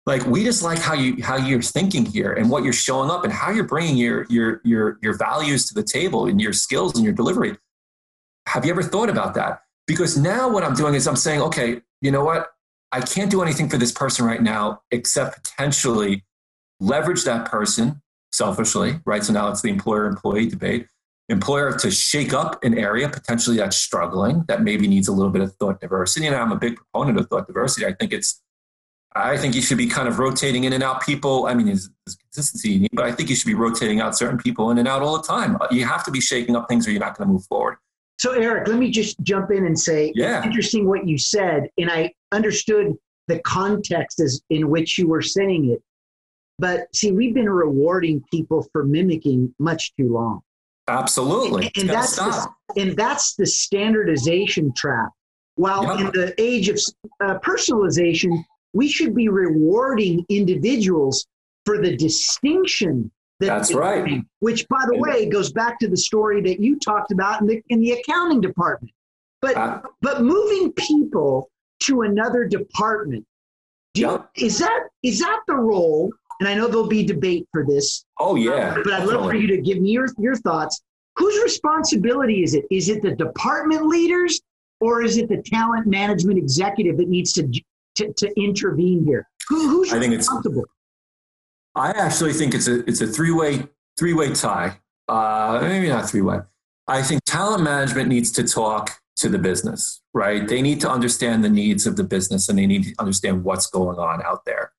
[0.09, 3.25] Like we just like how you how you're thinking here and what you're showing up
[3.25, 6.95] and how you're bringing your your your your values to the table and your skills
[6.95, 7.59] and your delivery.
[8.47, 9.61] Have you ever thought about that?
[9.87, 12.47] Because now what I'm doing is I'm saying, okay, you know what?
[12.91, 16.25] I can't do anything for this person right now except potentially
[16.81, 18.01] leverage that person
[18.33, 19.23] selfishly, right?
[19.23, 20.87] So now it's the employer employee debate.
[21.29, 25.43] Employer to shake up an area potentially that's struggling, that maybe needs a little bit
[25.43, 26.27] of thought diversity.
[26.27, 27.85] And I'm a big proponent of thought diversity.
[27.85, 28.43] I think it's,
[29.15, 31.47] I think you should be kind of rotating in and out people.
[31.47, 34.17] I mean, there's, there's consistency you need, but I think you should be rotating out
[34.17, 35.57] certain people in and out all the time.
[35.71, 37.79] You have to be shaking up things or you're not going to move forward.
[38.19, 40.45] So, Eric, let me just jump in and say, yeah.
[40.45, 42.95] interesting what you said, and I understood
[43.29, 45.83] the context as in which you were saying it.
[46.59, 50.41] But see, we've been rewarding people for mimicking much too long.
[50.89, 55.11] Absolutely, and, and that's the, and that's the standardization trap.
[55.55, 56.01] While yep.
[56.15, 56.79] in the age of
[57.21, 61.27] uh, personalization, we should be rewarding individuals
[61.65, 64.23] for the distinction that That's right.
[64.41, 67.63] which, by the way, goes back to the story that you talked about in the,
[67.69, 68.93] in the accounting department.
[69.41, 71.49] But uh, but moving people
[71.85, 73.25] to another department,
[73.95, 76.13] you, is that is that the role?
[76.41, 78.05] And I know there'll be debate for this.
[78.19, 78.77] Oh yeah.
[78.83, 80.83] but I'd love for you to give me your, your thoughts.
[81.17, 82.65] Whose responsibility is it?
[82.71, 84.41] Is it the department leaders
[84.81, 87.49] or is it the talent management executive that needs to
[87.99, 89.29] to, to intervene here?
[89.49, 90.63] Who, who's I think responsible?
[90.63, 90.73] It's,
[91.75, 94.79] I actually think it's a it's a three way three way tie.
[95.09, 96.41] Uh, maybe not three way.
[96.87, 100.47] I think talent management needs to talk to the business, right?
[100.47, 103.67] They need to understand the needs of the business and they need to understand what's
[103.67, 104.73] going on out there.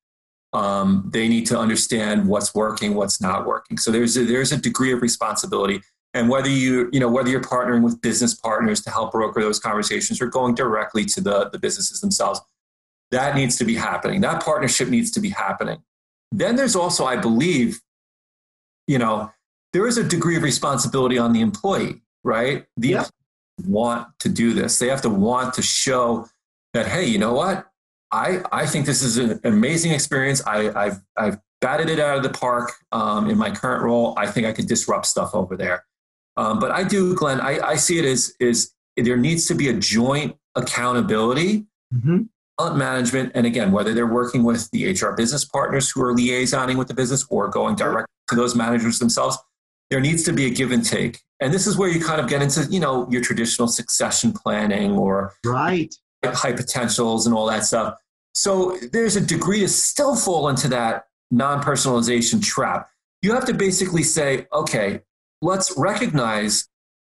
[0.54, 3.78] Um, they need to understand what's working, what's not working.
[3.78, 5.82] So there's a, there's a degree of responsibility.
[6.16, 9.60] And whether you you know whether you're partnering with business partners to help broker those
[9.60, 12.42] conversations or going directly to the, the businesses themselves,
[13.12, 14.22] that needs to be happening.
[14.22, 15.82] That partnership needs to be happening.
[16.32, 17.80] Then there's also, I believe,
[18.88, 19.32] you know,
[19.74, 22.66] there is a degree of responsibility on the employee, right?
[22.78, 23.06] The yeah.
[23.68, 24.80] want to do this.
[24.80, 26.28] They have to want to show
[26.74, 27.66] that, hey, you know what?
[28.12, 30.46] I, I think this is an amazing experience.
[30.46, 34.14] I, I've, I've batted it out of the park um, in my current role.
[34.18, 35.86] I think I could disrupt stuff over there.
[36.38, 39.70] Um, but I do, Glenn, I, I see it as, is there needs to be
[39.70, 42.24] a joint accountability mm-hmm.
[42.76, 46.88] Management, and again, whether they're working with the HR business partners who are liaisoning with
[46.88, 49.38] the business or going direct to those managers themselves,
[49.90, 51.20] there needs to be a give and take.
[51.40, 54.92] And this is where you kind of get into, you know, your traditional succession planning
[54.92, 55.94] or right
[56.26, 57.96] high potentials and all that stuff.
[58.34, 62.90] So there's a degree to still fall into that non-personalization trap.
[63.22, 65.02] You have to basically say, okay,
[65.42, 66.68] let's recognize,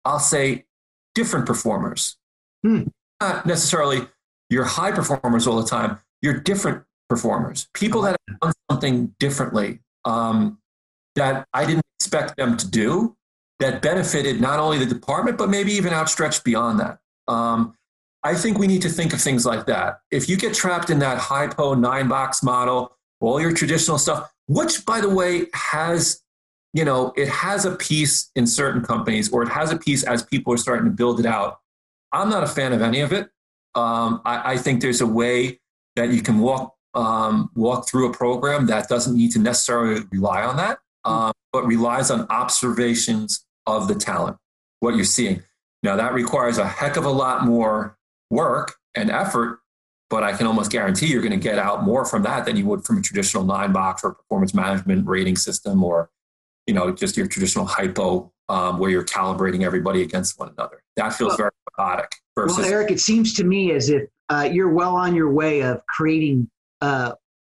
[0.05, 0.67] I'll say,
[1.15, 2.17] different performers.
[2.63, 2.85] Hmm.
[3.21, 4.07] Not necessarily
[4.51, 9.81] your high performers all the time, you're different performers, people that have done something differently
[10.05, 10.59] um,
[11.17, 13.17] that I didn't expect them to do
[13.59, 16.99] that benefited not only the department, but maybe even outstretched beyond that.
[17.29, 17.75] Um,
[18.23, 20.01] I think we need to think of things like that.
[20.11, 24.85] If you get trapped in that hypo nine box model, all your traditional stuff, which
[24.85, 26.23] by the way has,
[26.73, 30.23] you know, it has a piece in certain companies or it has a piece as
[30.23, 31.61] people are starting to build it out.
[32.13, 33.31] I'm not a fan of any of it.
[33.75, 35.61] Um, I, I, think there's a way
[35.95, 40.43] that you can walk um, walk through a program that doesn't need to necessarily rely
[40.43, 44.37] on that, um, but relies on observations of the talent,
[44.81, 45.43] what you're seeing.
[45.85, 47.97] Now that requires a heck of a lot more
[48.29, 49.61] work and effort,
[50.09, 52.67] but I can almost guarantee you're going to get out more from that than you
[52.67, 56.11] would from a traditional nine box or performance management rating system or
[56.67, 60.83] you know just your traditional hypo um, where you're calibrating everybody against one another.
[60.97, 62.17] That feels very robotic.
[62.43, 65.63] Versus- well, Eric, it seems to me as if uh, you're well on your way
[65.63, 66.49] of creating
[66.81, 67.13] uh,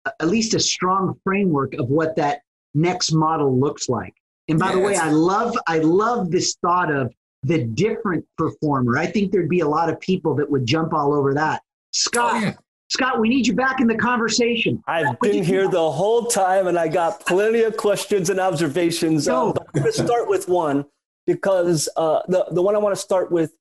[0.06, 2.41] at least a strong framework of what that
[2.74, 4.13] next model looks like.
[4.50, 8.98] And by yeah, the way, I love I love this thought of the different performer.
[8.98, 11.62] I think there'd be a lot of people that would jump all over that.
[11.91, 12.54] Scott, oh, yeah.
[12.89, 14.82] Scott, we need you back in the conversation.
[14.88, 19.28] I've been here the whole time and I got plenty of questions and observations.
[19.28, 19.50] No.
[19.50, 20.86] Uh, I'm going to start with one
[21.26, 23.54] because uh, the, the one I want to start with,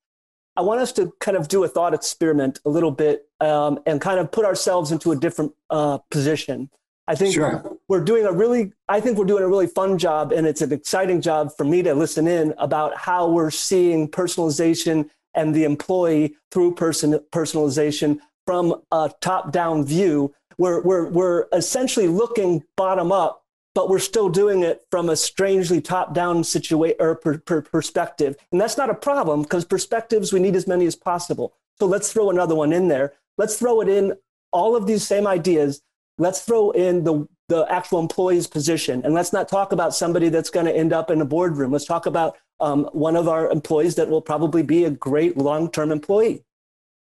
[0.57, 4.01] I want us to kind of do a thought experiment a little bit um, and
[4.01, 6.71] kind of put ourselves into a different uh, position.
[7.09, 7.79] I think sure.
[7.89, 10.73] we're doing a really, I think we're doing a really fun job and it's an
[10.73, 16.37] exciting job for me to listen in about how we're seeing personalization and the employee
[16.51, 20.35] through person, personalization from a top down view.
[20.59, 23.42] We're, we're, we're essentially looking bottom up,
[23.75, 28.37] but we're still doing it from a strangely top down situation or per, per perspective.
[28.51, 31.55] And that's not a problem because perspectives, we need as many as possible.
[31.79, 33.15] So let's throw another one in there.
[33.39, 34.15] Let's throw it in
[34.53, 35.83] all of these same ideas.
[36.19, 39.03] Let's throw in the, the actual employee's position.
[39.05, 41.73] And let's not talk about somebody that's going to end up in a boardroom.
[41.73, 45.71] Let's talk about um, one of our employees that will probably be a great long
[45.71, 46.45] term employee.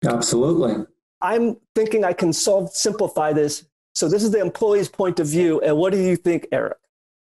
[0.04, 0.86] Absolutely.
[1.20, 3.64] I'm thinking I can solve, simplify this.
[4.02, 5.60] So this is the employee's point of view.
[5.60, 6.76] And what do you think, Eric?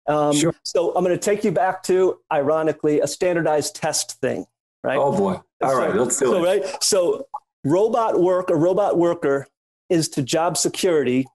[0.07, 0.55] Um, sure.
[0.63, 4.47] So I'm going to take you back to, ironically, a standardized test thing,
[4.83, 4.97] right?
[4.97, 5.39] Oh boy!
[5.61, 6.43] All so, right, let's do so, it.
[6.43, 6.83] Right.
[6.83, 7.27] So
[7.63, 9.45] robot work, a robot worker,
[9.91, 11.27] is to job security,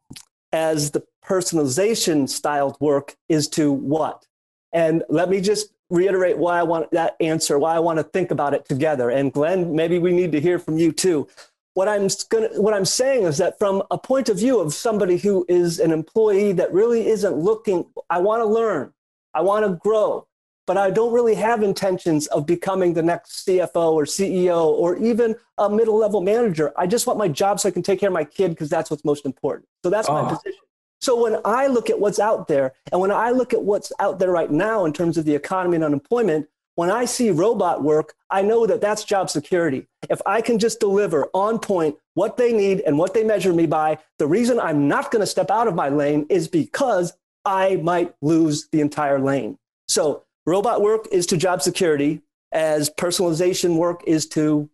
[0.50, 4.26] as the personalization styled work is to what?
[4.72, 8.32] And let me just reiterate why I want that answer, why I want to think
[8.32, 9.11] about it together.
[9.11, 11.28] And Glenn, maybe we need to hear from you too
[11.77, 15.19] what I'm gonna, what I'm saying is that from a point of view of somebody
[15.19, 18.95] who is an employee that really isn't looking, I want to learn,
[19.35, 20.27] I want to grow,
[20.67, 25.37] but I don't really have intentions of becoming the next CFO or CEO or even
[25.59, 26.73] a middle level manager.
[26.79, 28.91] I just want my job so I can take care of my kid because that's
[28.91, 29.69] what's most important.
[29.85, 30.15] So that's oh.
[30.15, 30.29] my ah.
[30.31, 30.61] position.
[31.03, 34.19] So when I look at what's out there and when I look at what's out
[34.19, 38.15] there right now in terms of the economy and unemployment, when I see robot work,
[38.31, 39.87] I know that that's job security.
[40.09, 43.67] If I can just deliver on point what they need and what they measure me
[43.67, 47.77] by, the reason I'm not going to step out of my lane is because I
[47.77, 49.59] might lose the entire lane.
[49.89, 52.21] So, robot work is to job security,
[52.53, 54.69] as personalization work is to.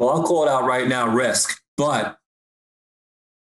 [0.00, 2.18] Well, I'll call it out right now risk, but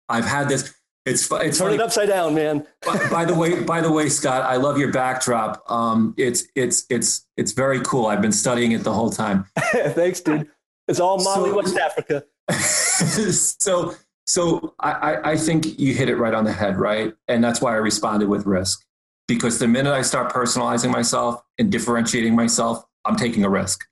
[0.08, 0.74] I've had this.
[1.08, 1.74] It's it's turn funny.
[1.76, 2.66] it upside down, man.
[2.84, 5.62] by, by, the way, by the way, Scott, I love your backdrop.
[5.70, 8.06] Um, it's it's it's it's very cool.
[8.06, 9.46] I've been studying it the whole time.
[9.58, 10.48] Thanks, dude.
[10.86, 12.24] It's all Mali, so, West Africa.
[12.50, 13.94] so
[14.28, 17.14] so I, I think you hit it right on the head, right?
[17.28, 18.84] And that's why I responded with risk.
[19.26, 23.86] Because the minute I start personalizing myself and differentiating myself, I'm taking a risk.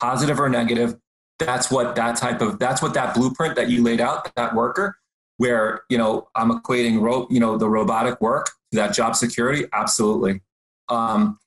[0.00, 0.96] Positive or negative,
[1.38, 4.96] that's what that type of that's what that blueprint that you laid out, that worker,
[5.42, 9.66] where you know I'm equating ro- you know the robotic work to that job security.
[9.72, 10.40] Absolutely.
[10.88, 11.40] Um,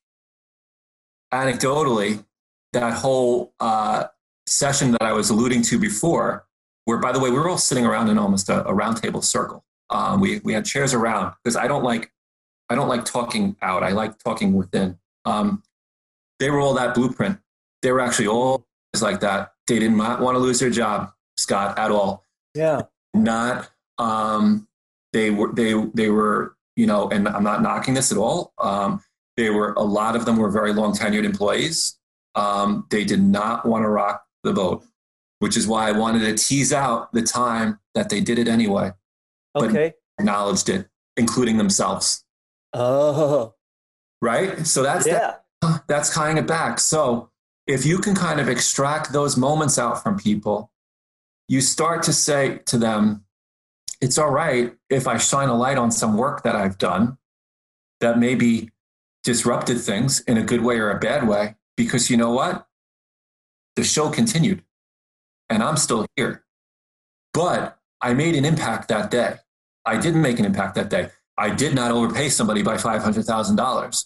[1.33, 2.25] anecdotally,
[2.73, 4.07] that whole uh,
[4.47, 6.45] session that I was alluding to before,
[6.83, 9.63] where by the way we were all sitting around in almost a, a roundtable circle.
[9.89, 12.11] Um, we we had chairs around because I don't like
[12.69, 13.81] I don't like talking out.
[13.81, 14.97] I like talking within.
[15.23, 15.63] Um,
[16.39, 17.39] they were all that blueprint.
[17.81, 18.67] They were actually all
[19.01, 19.53] like that.
[19.67, 22.25] They did not want to lose their job, Scott, at all.
[22.53, 22.81] Yeah
[23.15, 23.69] not.
[23.97, 24.67] Um,
[25.13, 28.53] they were they they were you know, and I'm not knocking this at all.
[28.59, 29.01] Um,
[29.37, 31.97] they were a lot of them were very long tenured employees.
[32.35, 34.83] Um, they did not want to rock the boat,
[35.39, 38.91] which is why I wanted to tease out the time that they did it anyway.
[39.55, 39.93] Okay.
[40.19, 40.87] Acknowledged it,
[41.17, 42.23] including themselves.
[42.73, 43.53] Oh.
[44.21, 44.65] Right.
[44.67, 45.35] So that's yeah.
[45.61, 46.79] That, that's tying it back.
[46.79, 47.29] So
[47.67, 50.71] if you can kind of extract those moments out from people,
[51.47, 53.24] you start to say to them,
[54.01, 57.17] it's all right if I shine a light on some work that I've done
[58.01, 58.71] that maybe
[59.23, 62.67] disrupted things in a good way or a bad way, because you know what?
[63.75, 64.63] The show continued
[65.49, 66.43] and I'm still here.
[67.33, 69.37] But I made an impact that day.
[69.85, 71.09] I didn't make an impact that day.
[71.37, 74.05] I did not overpay somebody by $500,000.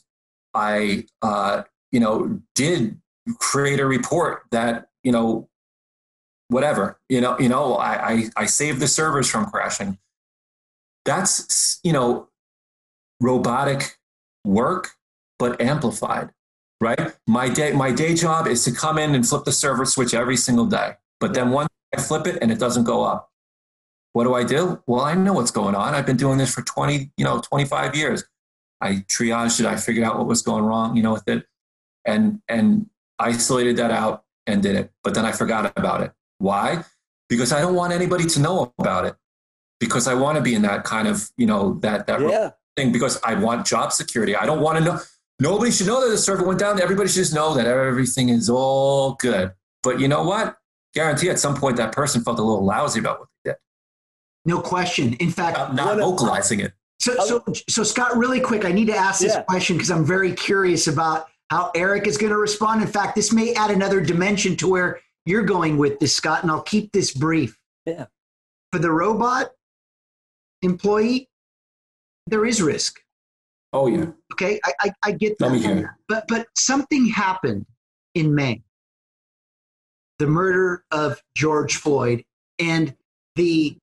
[0.54, 3.00] I, uh, you know, did
[3.40, 5.48] create a report that, you know,
[6.50, 9.98] whatever, you know, you know, I, I, I saved the servers from crashing.
[11.06, 12.30] That's, you know,
[13.22, 13.98] robotic
[14.44, 14.92] work,
[15.38, 16.32] but amplified,
[16.82, 17.16] right?
[17.28, 20.38] My day, my day job is to come in and flip the server switch every
[20.38, 20.94] single day.
[21.20, 23.32] But then once I flip it and it doesn't go up,
[24.14, 24.82] what do I do?
[24.88, 25.94] Well, I know what's going on.
[25.94, 28.24] I've been doing this for 20, you know, 25 years.
[28.82, 29.66] I triaged it.
[29.66, 31.46] I figured out what was going wrong, you know, with it
[32.06, 32.90] and, and
[33.20, 34.92] isolated that out and did it.
[35.04, 36.12] But then I forgot about it.
[36.40, 36.84] Why?
[37.30, 39.16] Because I don't want anybody to know about it.
[39.80, 42.52] Because I want to be in that kind of, you know, that, that yeah.
[42.76, 44.36] thing because I want job security.
[44.36, 45.00] I don't want to know.
[45.40, 46.82] Nobody should know that the server went down.
[46.82, 49.54] Everybody should just know that everything is all good.
[49.84, 50.58] But you know what?
[50.94, 53.58] Guarantee at some point that person felt a little lousy about what they did.
[54.44, 55.14] No question.
[55.14, 56.74] In fact, not, not vocalizing it.
[57.00, 59.44] So, so, so Scott, really quick, I need to ask this yeah.
[59.44, 62.82] question because I'm very curious about how Eric is going to respond.
[62.82, 66.52] In fact, this may add another dimension to where you're going with this, Scott, and
[66.52, 67.58] I'll keep this brief.
[67.86, 68.06] Yeah.
[68.72, 69.52] For the robot
[70.62, 71.30] employee,
[72.28, 73.00] there is risk.
[73.74, 74.08] Oh yeah.
[74.34, 75.52] Okay, I, I, I get that.
[75.52, 75.98] Let me hear.
[76.08, 77.66] But but something happened
[78.16, 78.64] in May.
[80.18, 82.24] The murder of George Floyd
[82.58, 82.96] and
[83.36, 83.78] the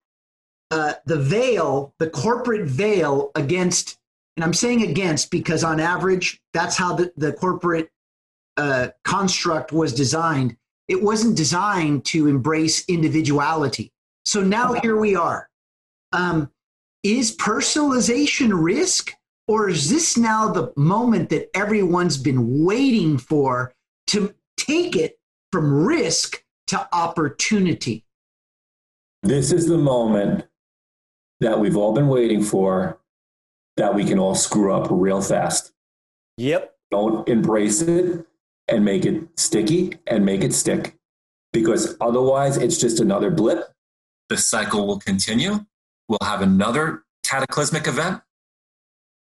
[0.71, 3.99] uh, the veil, the corporate veil against,
[4.37, 7.89] and I'm saying against because on average, that's how the, the corporate
[8.57, 10.57] uh, construct was designed.
[10.89, 13.93] It wasn't designed to embrace individuality.
[14.25, 15.49] So now here we are.
[16.13, 16.51] Um,
[17.03, 19.13] is personalization risk,
[19.47, 23.73] or is this now the moment that everyone's been waiting for
[24.09, 25.19] to take it
[25.53, 28.05] from risk to opportunity?
[29.23, 30.47] This is the moment
[31.41, 33.01] that we've all been waiting for
[33.77, 35.73] that we can all screw up real fast.
[36.39, 36.75] Yep.
[36.91, 38.27] Don't embrace it
[38.69, 40.97] and make it sticky and make it stick
[41.53, 43.73] because otherwise it's just another blip.
[44.29, 45.65] The cycle will continue.
[46.09, 48.21] We'll have another cataclysmic event.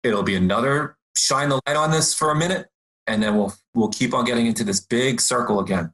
[0.04, 2.68] It'll be another shine the light on this for a minute
[3.08, 5.94] and then we'll we'll keep on getting into this big circle again.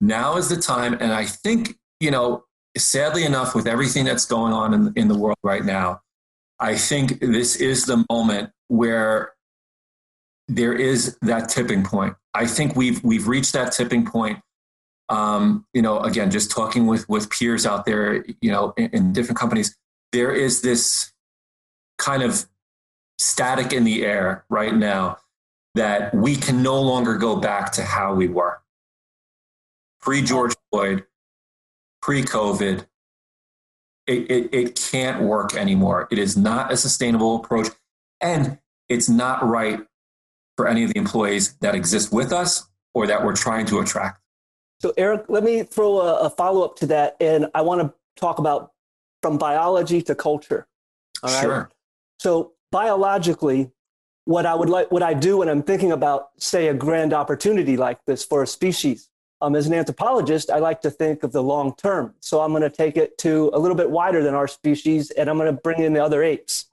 [0.00, 2.44] Now is the time and I think, you know,
[2.76, 6.00] sadly enough with everything that's going on in, in the world right now,
[6.58, 9.32] I think this is the moment where
[10.48, 12.14] there is that tipping point.
[12.34, 14.40] I think we've we've reached that tipping point.
[15.08, 19.12] Um, you know, again, just talking with with peers out there, you know, in, in
[19.12, 19.76] different companies,
[20.12, 21.12] there is this
[21.98, 22.46] kind of
[23.18, 25.18] static in the air right now
[25.74, 28.60] that we can no longer go back to how we were
[30.00, 31.04] pre George Floyd,
[32.02, 32.86] pre COVID.
[34.06, 36.08] It, it, it can't work anymore.
[36.10, 37.68] It is not a sustainable approach.
[38.20, 38.58] And
[38.90, 39.80] it's not right
[40.56, 44.20] for any of the employees that exist with us or that we're trying to attract.
[44.80, 47.16] So, Eric, let me throw a, a follow up to that.
[47.20, 48.72] And I want to talk about
[49.22, 50.66] from biology to culture.
[51.22, 51.40] All right?
[51.40, 51.70] Sure.
[52.18, 53.70] So, biologically,
[54.26, 57.76] what I would like, what I do when I'm thinking about, say, a grand opportunity
[57.76, 61.42] like this for a species, um, as an anthropologist, I like to think of the
[61.42, 62.14] long term.
[62.20, 65.28] So I'm going to take it to a little bit wider than our species, and
[65.28, 66.66] I'm going to bring in the other apes.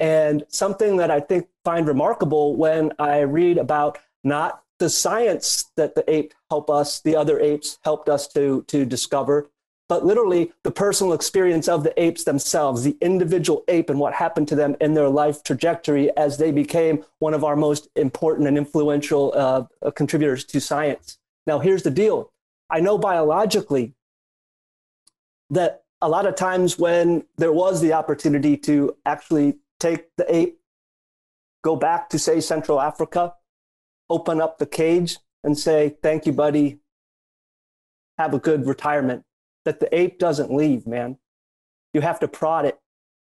[0.00, 5.94] And something that I think find remarkable when I read about not the science that
[5.94, 9.48] the ape help us, the other apes helped us to, to discover,
[9.88, 14.48] but literally the personal experience of the apes themselves, the individual ape and what happened
[14.48, 18.56] to them in their life trajectory as they became one of our most important and
[18.56, 21.18] influential uh, contributors to science.
[21.46, 22.32] Now, here's the deal
[22.70, 23.94] I know biologically
[25.50, 30.58] that a lot of times when there was the opportunity to actually take the ape,
[31.62, 33.34] go back to, say, Central Africa,
[34.08, 36.78] open up the cage and say, Thank you, buddy.
[38.18, 39.24] Have a good retirement.
[39.64, 41.18] That the ape doesn't leave, man.
[41.94, 42.78] You have to prod it.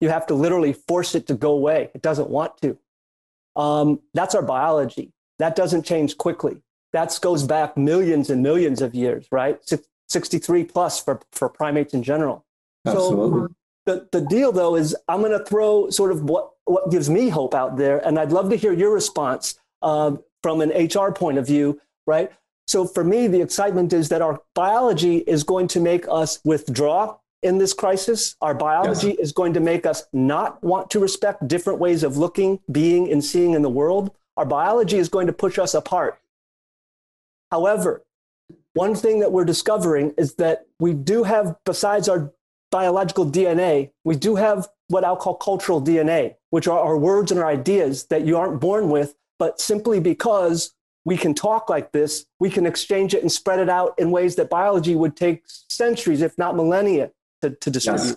[0.00, 1.90] You have to literally force it to go away.
[1.94, 2.78] It doesn't want to.
[3.56, 5.12] Um, that's our biology.
[5.38, 6.62] That doesn't change quickly.
[6.92, 9.58] That goes back millions and millions of years, right?
[10.08, 12.44] 63 plus for, for primates in general.
[12.86, 13.48] Absolutely.
[13.48, 13.54] So
[13.86, 17.28] the, the deal though is I'm going to throw sort of what, what gives me
[17.28, 17.98] hope out there.
[18.06, 22.30] And I'd love to hear your response uh, from an HR point of view, right?
[22.66, 27.18] So for me, the excitement is that our biology is going to make us withdraw
[27.42, 28.36] in this crisis.
[28.40, 29.18] Our biology yes.
[29.18, 33.22] is going to make us not want to respect different ways of looking, being, and
[33.22, 34.10] seeing in the world.
[34.36, 36.18] Our biology is going to push us apart.
[37.52, 38.02] However,
[38.72, 42.32] one thing that we're discovering is that we do have, besides our
[42.74, 47.38] biological DNA, we do have what I'll call cultural DNA, which are our words and
[47.38, 52.26] our ideas that you aren't born with, but simply because we can talk like this,
[52.40, 56.20] we can exchange it and spread it out in ways that biology would take centuries,
[56.20, 57.12] if not millennia,
[57.42, 58.06] to, to distribute.
[58.06, 58.16] Yes.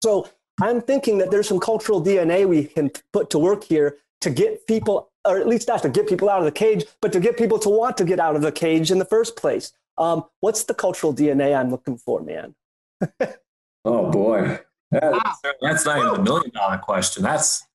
[0.00, 0.28] So
[0.60, 4.64] I'm thinking that there's some cultural DNA we can put to work here to get
[4.68, 7.36] people, or at least not to get people out of the cage, but to get
[7.36, 9.72] people to want to get out of the cage in the first place.
[9.98, 12.54] Um, what's the cultural DNA I'm looking for, man?
[13.84, 14.58] oh boy,
[14.90, 15.20] wow.
[15.60, 17.22] that's not even a million dollar question.
[17.22, 17.66] That's,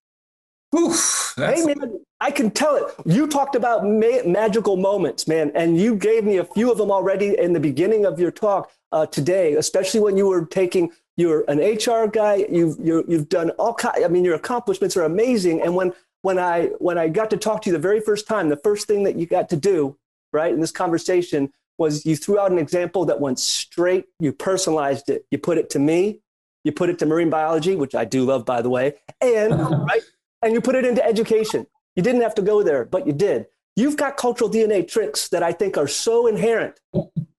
[0.78, 2.94] oof, that's hey man, I can tell it.
[3.06, 6.92] You talked about ma- magical moments, man, and you gave me a few of them
[6.92, 10.92] already in the beginning of your talk uh, today, especially when you were taking.
[11.16, 12.46] You're an HR guy.
[12.50, 13.76] You've you have done all.
[13.84, 15.62] I mean, your accomplishments are amazing.
[15.62, 18.50] And when when I when I got to talk to you the very first time,
[18.50, 19.98] the first thing that you got to do,
[20.32, 24.06] right, in this conversation was you threw out an example that went straight.
[24.20, 25.26] You personalized it.
[25.32, 26.22] You put it to me.
[26.64, 29.54] You put it to marine biology, which I do love, by the way, and
[29.88, 30.02] right,
[30.42, 31.66] and you put it into education.
[31.96, 33.46] You didn't have to go there, but you did.
[33.76, 36.80] You've got cultural DNA tricks that I think are so inherent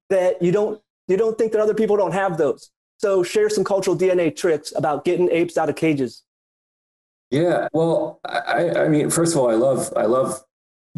[0.09, 2.71] that you don't you don't think that other people don't have those.
[2.99, 6.25] So share some cultural DNA tricks about getting apes out of cages.
[7.31, 10.41] Yeah, well, I, I mean, first of all, I love I love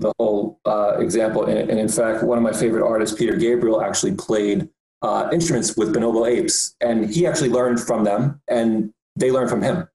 [0.00, 3.82] the whole uh, example, and, and, in fact, one of my favorite artists, Peter Gabriel,
[3.82, 4.68] actually played
[5.02, 9.62] uh, instruments with bonobo apes, and he actually learned from them, and they learned from
[9.62, 9.88] him.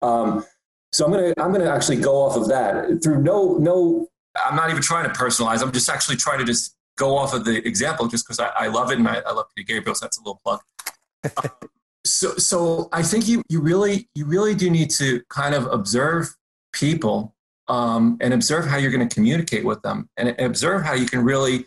[0.00, 0.44] Um,
[0.92, 4.08] so I'm gonna I'm gonna actually go off of that through no no.
[4.44, 5.62] I'm not even trying to personalize.
[5.62, 8.68] I'm just actually trying to just go off of the example just because I, I,
[8.68, 9.94] love it and I, I love Peter Gabriel.
[9.94, 10.60] So that's a little plug.
[12.04, 16.34] so so I think you you really you really do need to kind of observe
[16.72, 17.34] people
[17.72, 21.24] um, and observe how you're going to communicate with them and observe how you can
[21.24, 21.66] really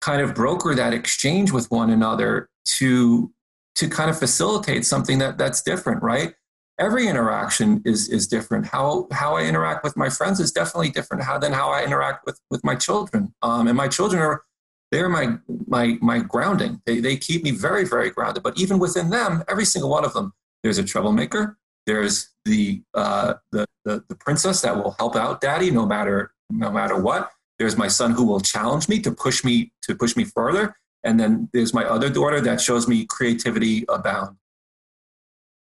[0.00, 3.32] kind of broker that exchange with one another to
[3.74, 6.34] to kind of facilitate something that that's different right
[6.80, 8.66] every interaction is is different.
[8.66, 12.26] How how I interact with my friends is definitely different how, than how I interact
[12.26, 13.32] with with my children.
[13.42, 14.42] Um, and my children are
[14.90, 15.38] they're my
[15.68, 16.80] my my grounding.
[16.86, 18.42] They they keep me very very grounded.
[18.42, 20.32] But even within them, every single one of them,
[20.62, 21.58] there's a troublemaker.
[21.90, 26.70] There's the uh, the, the the princess that will help out daddy no matter no
[26.70, 27.32] matter what.
[27.58, 30.76] There's my son who will challenge me to push me to push me further.
[31.02, 34.36] And then there's my other daughter that shows me creativity abound.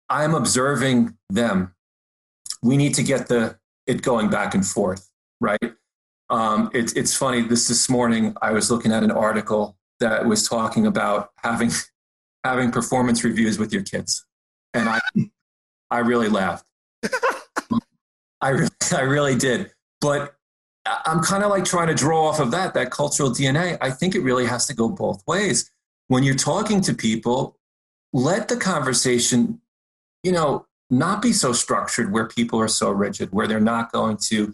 [0.09, 1.73] I'm observing them.
[2.61, 5.09] We need to get the it going back and forth,
[5.39, 5.71] right?
[6.29, 7.41] Um, it's it's funny.
[7.43, 11.71] This this morning, I was looking at an article that was talking about having
[12.43, 14.25] having performance reviews with your kids,
[14.73, 14.99] and I
[15.89, 16.65] I really laughed.
[18.41, 19.71] I really, I really did,
[20.01, 20.35] but
[20.85, 23.77] I'm kind of like trying to draw off of that that cultural DNA.
[23.81, 25.71] I think it really has to go both ways.
[26.07, 27.57] When you're talking to people,
[28.13, 29.59] let the conversation
[30.23, 34.17] you know, not be so structured where people are so rigid, where they're not going
[34.17, 34.53] to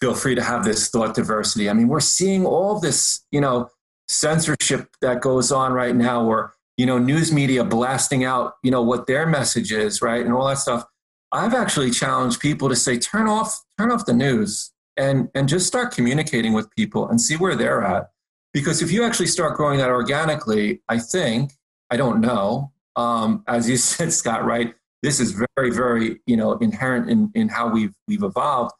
[0.00, 1.70] feel free to have this thought diversity.
[1.70, 3.70] I mean, we're seeing all this, you know,
[4.08, 8.82] censorship that goes on right now where, you know, news media blasting out, you know,
[8.82, 10.24] what their message is, right?
[10.24, 10.84] And all that stuff.
[11.32, 15.66] I've actually challenged people to say, turn off, turn off the news and, and just
[15.66, 18.10] start communicating with people and see where they're at.
[18.52, 21.52] Because if you actually start growing that organically, I think,
[21.90, 24.74] I don't know, um, as you said, Scott, right?
[25.06, 28.72] this is very, very, you know, inherent in, in how we've, we've evolved.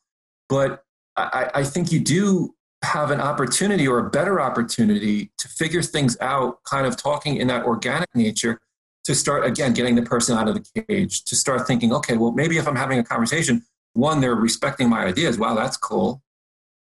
[0.48, 0.82] But
[1.16, 2.52] I, I think you do
[2.86, 7.48] have an opportunity or a better opportunity to figure things out, kind of talking in
[7.48, 8.60] that organic nature
[9.04, 12.32] to start, again, getting the person out of the cage, to start thinking, okay, well,
[12.32, 13.62] maybe if I'm having a conversation,
[13.92, 15.38] one, they're respecting my ideas.
[15.38, 16.22] Wow, that's cool.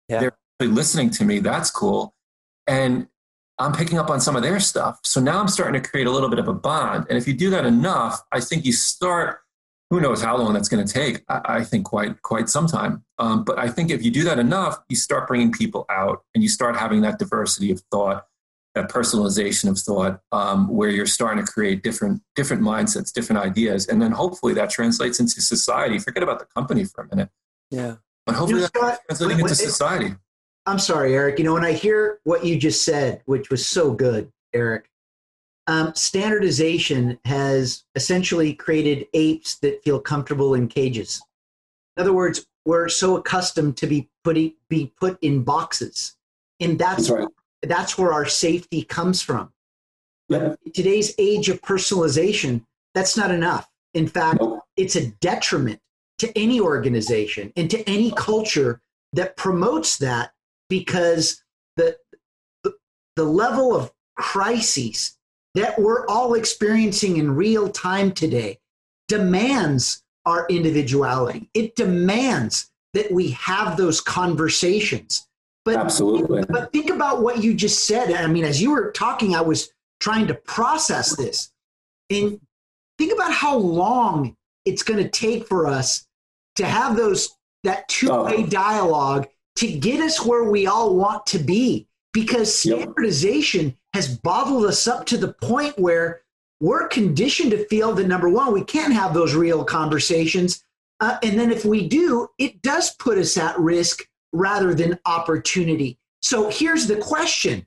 [0.09, 0.31] Yeah.
[0.59, 1.41] They're listening to me.
[1.41, 2.15] That's cool.
[2.67, 3.09] And
[3.59, 4.99] I'm picking up on some of their stuff.
[5.05, 7.07] So now I'm starting to create a little bit of a bond.
[7.09, 9.41] And if you do that enough, I think you start,
[9.95, 11.23] who knows how long that's going to take.
[11.29, 13.05] I, I, think quite, quite some time.
[13.21, 16.43] Um, but I think if you do that enough, you start bringing people out and
[16.43, 18.25] you start having that diversity of thought.
[18.75, 23.87] that personalization of thought, um, where you're starting to create different different mindsets, different ideas,
[23.87, 26.01] and then hopefully that translates into society.
[26.01, 27.29] Forget about the company for a minute.
[27.71, 27.95] Yeah.
[28.27, 30.17] But hopefully you know, Scott, that's translating when, into society.
[30.67, 31.39] I'm sorry, Eric.
[31.39, 34.91] You know, when I hear what you just said, which was so good, Eric,
[35.67, 41.23] um, standardization has essentially created apes that feel comfortable in cages.
[41.97, 46.17] In other words, we're so accustomed to be putting be put in boxes,
[46.61, 47.29] and that's that's, right.
[47.63, 49.53] that's where our safety comes from.
[50.29, 53.69] But in today's age of personalization, that's not enough.
[53.93, 54.61] In fact, nope.
[54.77, 55.81] it's a detriment
[56.19, 58.81] to any organization and to any culture
[59.13, 60.33] that promotes that
[60.69, 61.43] because
[61.77, 61.97] the,
[62.63, 62.73] the,
[63.17, 65.17] the level of crises
[65.55, 68.59] that we're all experiencing in real time today
[69.09, 71.51] demands our individuality.
[71.55, 75.27] It demands that we have those conversations.
[75.65, 76.45] But, Absolutely.
[76.49, 78.13] But think about what you just said.
[78.13, 81.51] I mean, as you were talking, I was trying to process this.
[82.11, 82.41] And
[82.99, 86.07] think about how long it's going to take for us
[86.57, 88.47] to have those that two-way oh.
[88.47, 89.27] dialogue
[89.57, 93.75] to get us where we all want to be because standardization yep.
[93.95, 96.23] Has bottled us up to the point where
[96.61, 100.65] we're conditioned to feel that number one we can't have those real conversations.
[101.01, 105.97] Uh, and then if we do it does put us at risk rather than opportunity.
[106.23, 107.67] So here's the question.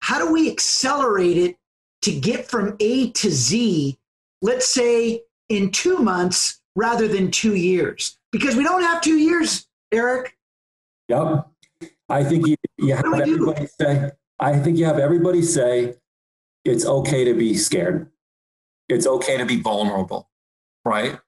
[0.00, 1.56] How do we accelerate it
[2.02, 3.98] to get from a to z
[4.40, 8.18] let's say in two months rather than two years?
[8.30, 10.36] Because we don't have two years eric.
[11.08, 11.48] Yep.
[12.08, 14.12] I think you, you have everybody say,
[14.44, 15.94] I think you have everybody say
[16.66, 18.10] it's okay to be scared.
[18.90, 20.28] It's okay to be vulnerable,
[20.84, 21.18] right?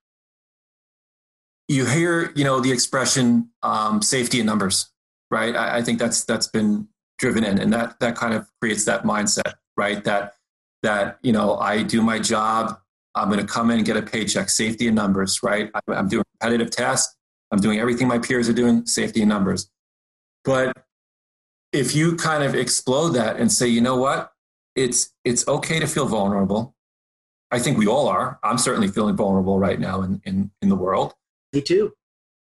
[1.66, 4.90] You hear, you know, the expression um, safety in numbers,
[5.30, 5.56] right?
[5.56, 6.88] I, I think that's that's been
[7.18, 10.04] driven in, and that that kind of creates that mindset, right?
[10.04, 10.34] That
[10.82, 12.78] that you know, I do my job.
[13.14, 14.50] I'm going to come in and get a paycheck.
[14.50, 15.70] Safety in numbers, right?
[15.88, 17.16] I'm doing repetitive tasks.
[17.50, 19.70] I'm doing everything my peers are doing, safety in numbers.
[20.44, 20.85] But
[21.76, 24.32] if you kind of explode that and say, you know what,
[24.74, 26.74] it's it's okay to feel vulnerable.
[27.50, 28.38] I think we all are.
[28.42, 31.14] I'm certainly feeling vulnerable right now in in, in the world.
[31.52, 31.92] Me too.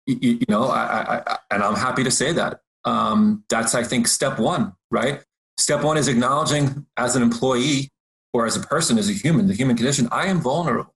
[0.07, 2.61] You, you know, I, I, I, and I'm happy to say that.
[2.85, 5.23] Um, that's I think step one, right?
[5.57, 7.89] Step one is acknowledging as an employee
[8.33, 10.07] or as a person, as a human, the human condition.
[10.11, 10.93] I am vulnerable.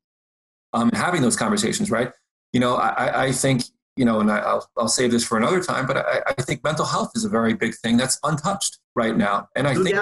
[0.74, 2.12] Um, having those conversations, right?
[2.54, 3.64] You know, I, I think
[4.00, 6.64] you know, and I, will I'll save this for another time, but I, I, think
[6.64, 9.50] mental health is a very big thing that's untouched right now.
[9.58, 9.93] And I think,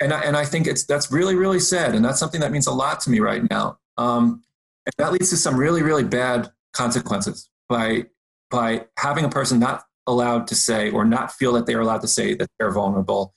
[0.00, 1.94] and I, and I think it's, that's really, really sad.
[1.94, 3.78] And that's something that means a lot to me right now.
[3.96, 4.42] Um,
[4.86, 8.06] and that leads to some really, really bad consequences by,
[8.50, 12.08] by having a person not allowed to say or not feel that they're allowed to
[12.08, 13.34] say that they're vulnerable.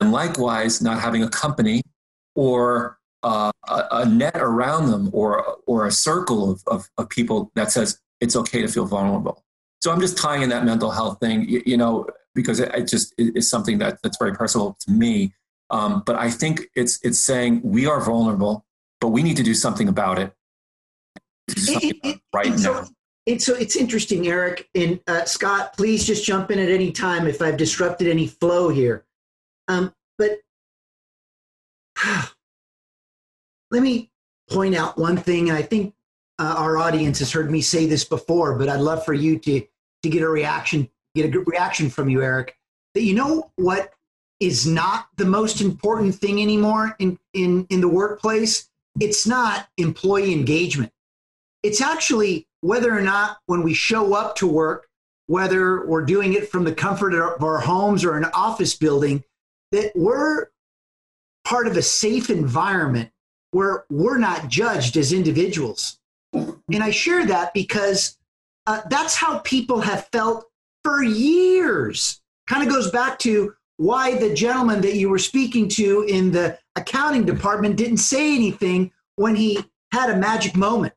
[0.00, 1.82] And likewise, not having a company
[2.34, 7.52] or uh, a, a, net around them or, or a circle of, of, of people
[7.54, 9.44] that says, it's okay to feel vulnerable.
[9.80, 12.88] So I'm just tying in that mental health thing, you, you know, because it, it,
[12.88, 15.34] just is something that, that's very personal to me.
[15.70, 18.64] Um, but I think it's it's saying we are vulnerable,
[19.00, 20.32] but we need to do something about it.
[21.50, 22.56] Something it, it right now.
[22.56, 22.84] So,
[23.26, 25.76] it's so it's interesting, Eric and uh, Scott.
[25.76, 29.04] Please just jump in at any time if I've disrupted any flow here.
[29.68, 30.38] Um, but
[33.70, 34.10] let me
[34.48, 35.92] point out one thing, and I think
[36.38, 39.62] uh, our audience has heard me say this before, but I'd love for you to
[40.04, 42.56] to get a reaction, get a good reaction from you, Eric.
[42.94, 43.92] That you know what
[44.40, 48.68] is not the most important thing anymore in in in the workplace.
[49.00, 50.92] It's not employee engagement.
[51.62, 54.88] It's actually whether or not when we show up to work,
[55.26, 59.24] whether we're doing it from the comfort of our homes or an office building,
[59.72, 60.48] that we're
[61.44, 63.10] part of a safe environment
[63.50, 65.97] where we're not judged as individuals
[66.32, 68.16] and I share that because
[68.66, 70.44] uh, that's how people have felt
[70.84, 72.20] for years.
[72.46, 76.58] Kind of goes back to why the gentleman that you were speaking to in the
[76.76, 80.92] accounting department didn't say anything when he had a magic moment.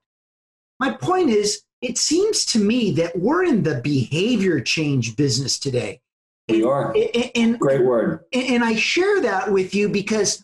[0.80, 6.02] My point is, it seems to me that we're in the behavior change business today.
[6.50, 6.94] We are.
[6.94, 8.26] And, and, Great word.
[8.34, 10.44] And I share that with you because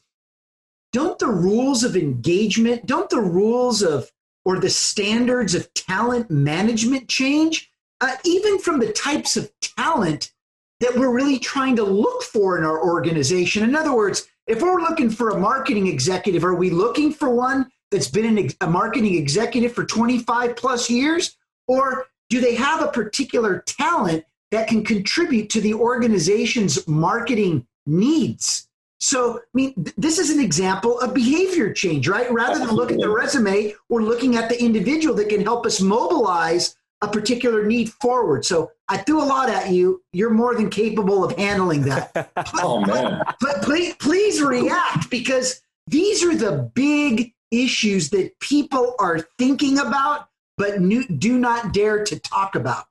[0.94, 4.10] don't the rules of engagement, don't the rules of
[4.48, 7.70] or the standards of talent management change,
[8.00, 10.32] uh, even from the types of talent
[10.80, 13.62] that we're really trying to look for in our organization.
[13.62, 17.70] In other words, if we're looking for a marketing executive, are we looking for one
[17.92, 21.36] that's been an, a marketing executive for 25 plus years?
[21.68, 28.70] Or do they have a particular talent that can contribute to the organization's marketing needs?
[29.00, 32.32] So, I mean, th- this is an example of behavior change, right?
[32.32, 35.80] Rather than look at the resume, we're looking at the individual that can help us
[35.80, 38.44] mobilize a particular need forward.
[38.44, 40.02] So, I threw a lot at you.
[40.14, 42.32] You're more than capable of handling that.
[42.56, 43.22] oh man!
[43.42, 50.30] But please, please react because these are the big issues that people are thinking about,
[50.58, 50.78] but
[51.20, 52.86] do not dare to talk about.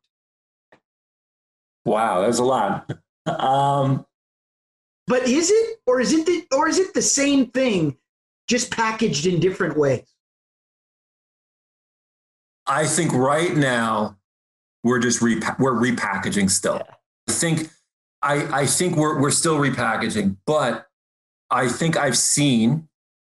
[1.84, 2.90] Wow, that's a lot.
[3.26, 4.06] Um,
[5.06, 7.96] but is it, or is it, the, or is it the same thing,
[8.48, 10.06] just packaged in different ways?
[12.66, 14.18] I think right now
[14.82, 16.82] we're just repa- we're repackaging still.
[17.28, 17.70] I think
[18.22, 20.86] I, I think we're we're still repackaging, but
[21.50, 22.88] I think I've seen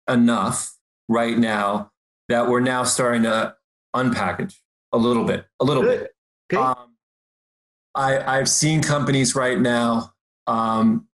[0.08, 0.76] enough
[1.08, 1.92] right now
[2.28, 3.54] that we're now starting to
[3.96, 4.56] unpackage
[4.92, 6.00] a little bit, a little Good.
[6.00, 6.14] bit.
[6.52, 6.62] Okay.
[6.62, 6.96] Um,
[7.94, 10.12] I, I've seen companies right now
[10.46, 11.06] um,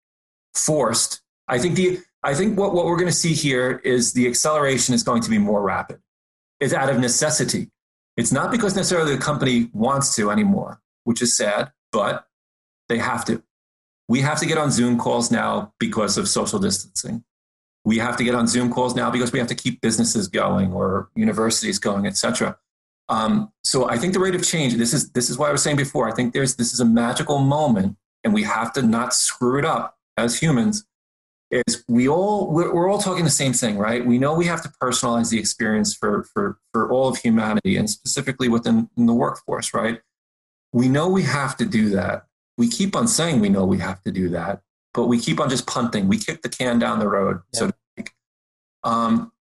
[0.59, 1.21] forced.
[1.47, 4.95] I think the I think what, what we're going to see here is the acceleration
[4.95, 6.01] is going to be more rapid.
[6.61, 7.71] It's out of necessity.
[8.17, 12.27] It's not because necessarily the company wants to anymore, which is sad, but
[12.89, 13.43] they have to.
[14.09, 17.23] We have to get on Zoom calls now because of social distancing.
[17.85, 20.73] We have to get on Zoom calls now because we have to keep businesses going
[20.73, 22.59] or universities going, etc.
[23.09, 24.75] Um, so I think the rate of change.
[24.75, 26.09] This is this is what I was saying before.
[26.09, 29.65] I think there's this is a magical moment, and we have to not screw it
[29.65, 30.85] up as humans.
[31.51, 34.05] Is we all we're, we're all talking the same thing, right?
[34.05, 37.89] We know we have to personalize the experience for for for all of humanity, and
[37.89, 40.01] specifically within the workforce, right?
[40.75, 42.27] We know we have to do that.
[42.59, 44.61] We keep on saying we know we have to do that,
[44.93, 46.07] but we keep on just punting.
[46.07, 47.61] We kick the can down the road, yeah.
[47.61, 48.11] so to speak.
[48.85, 49.33] Um,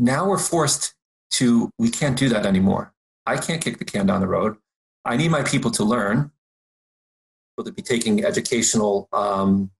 [0.00, 0.94] now we're forced
[1.32, 1.70] to.
[1.78, 2.94] We can't do that anymore
[3.26, 4.56] I can't kick the can down the road.
[5.04, 6.30] I need my people to learn,
[7.62, 9.70] to be taking educational, um,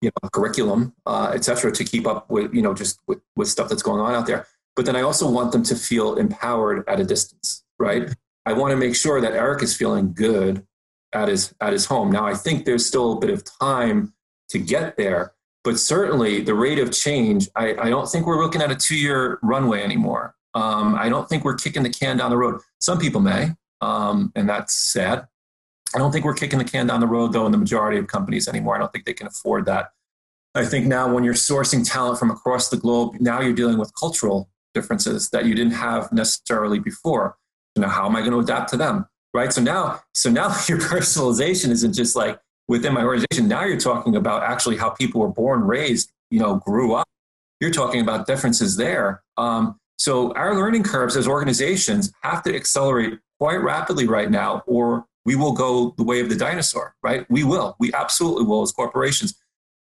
[0.00, 3.48] you know, curriculum, uh, et cetera, to keep up with, you know, just with, with
[3.48, 4.46] stuff that's going on out there.
[4.76, 8.14] But then I also want them to feel empowered at a distance, right?
[8.46, 10.64] I want to make sure that Eric is feeling good
[11.12, 12.12] at his at his home.
[12.12, 14.12] Now I think there's still a bit of time
[14.50, 15.32] to get there,
[15.64, 19.38] but certainly the rate of change, I, I don't think we're looking at a two-year
[19.42, 20.36] runway anymore.
[20.54, 22.60] Um, I don't think we're kicking the can down the road.
[22.80, 25.26] Some people may, um, and that's sad.
[25.94, 28.06] I don't think we're kicking the can down the road, though, in the majority of
[28.06, 28.76] companies anymore.
[28.76, 29.90] I don't think they can afford that.
[30.54, 33.92] I think now when you're sourcing talent from across the globe, now you're dealing with
[33.98, 37.36] cultural differences that you didn't have necessarily before.
[37.76, 39.06] You know, how am I going to adapt to them?
[39.34, 39.52] Right.
[39.52, 43.48] So now, so now your personalization isn't just like within my organization.
[43.48, 47.06] Now you're talking about actually how people were born, raised, you know, grew up.
[47.60, 49.22] You're talking about differences there.
[49.36, 55.06] Um, so our learning curves as organizations have to accelerate quite rapidly right now, or
[55.28, 57.26] we will go the way of the dinosaur, right?
[57.28, 57.76] We will.
[57.78, 59.34] We absolutely will as corporations.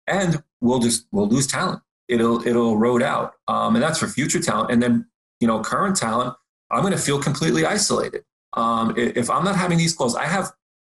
[0.09, 1.83] And we'll just we'll lose talent.
[2.09, 3.35] It'll it'll erode out.
[3.47, 4.73] Um, and that's for future talent.
[4.73, 5.07] And then,
[5.39, 6.35] you know, current talent,
[6.73, 8.25] I'm gonna feel completely isolated.
[8.55, 10.51] Um, if I'm not having these calls, I have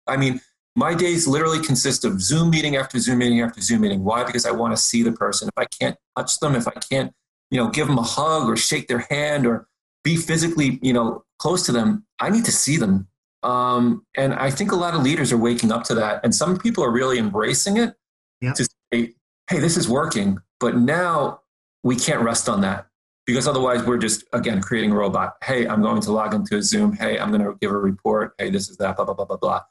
[0.09, 0.41] I mean,
[0.75, 4.03] my days literally consist of Zoom meeting after Zoom meeting after Zoom meeting.
[4.03, 4.25] Why?
[4.25, 5.47] Because I want to see the person.
[5.49, 7.13] If I can't touch them, if I can't
[7.51, 9.67] you know, give them a hug or shake their hand or
[10.05, 12.07] be physically, you know, close to them.
[12.21, 13.09] I need to see them.
[13.43, 16.21] Um, and I think a lot of leaders are waking up to that.
[16.25, 17.95] And some people are really embracing it
[18.41, 18.55] yep.
[18.57, 19.15] to say,
[19.49, 20.39] hey, this is working.
[20.59, 21.41] But now
[21.83, 22.87] we can't rest on that
[23.27, 25.37] because otherwise we're just, again, creating a robot.
[25.43, 26.93] Hey, I'm going to log into a Zoom.
[26.93, 28.35] Hey, I'm going to give a report.
[28.39, 29.63] Hey, this is that, blah, blah, blah, blah, blah.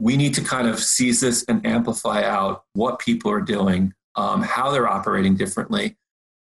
[0.00, 4.42] We need to kind of seize this and amplify out what people are doing, um,
[4.42, 5.96] how they're operating differently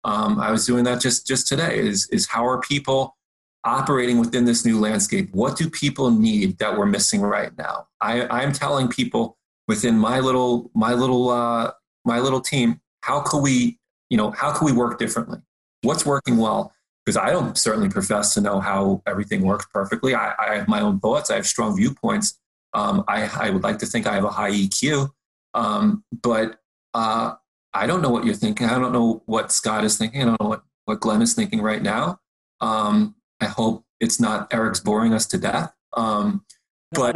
[0.04, 1.78] um, I was doing that just just today.
[1.78, 3.16] Is is how are people
[3.64, 5.28] operating within this new landscape?
[5.32, 7.86] What do people need that we're missing right now?
[8.00, 9.36] I, I'm telling people
[9.68, 11.72] within my little my little uh,
[12.04, 13.78] my little team how can we
[14.10, 15.38] you know how can we work differently?
[15.82, 16.72] What's working well?
[17.04, 20.14] Because I don't certainly profess to know how everything works perfectly.
[20.14, 21.30] I, I have my own thoughts.
[21.30, 22.38] I have strong viewpoints.
[22.74, 25.10] Um, I, I would like to think I have a high EQ,
[25.52, 26.60] um, but
[26.94, 27.34] uh,
[27.74, 28.68] I don't know what you're thinking.
[28.68, 30.22] I don't know what Scott is thinking.
[30.22, 32.20] I don't know what, what Glenn is thinking right now.
[32.60, 35.72] Um, I hope it's not Eric's boring us to death.
[35.94, 36.44] Um,
[36.92, 37.14] but,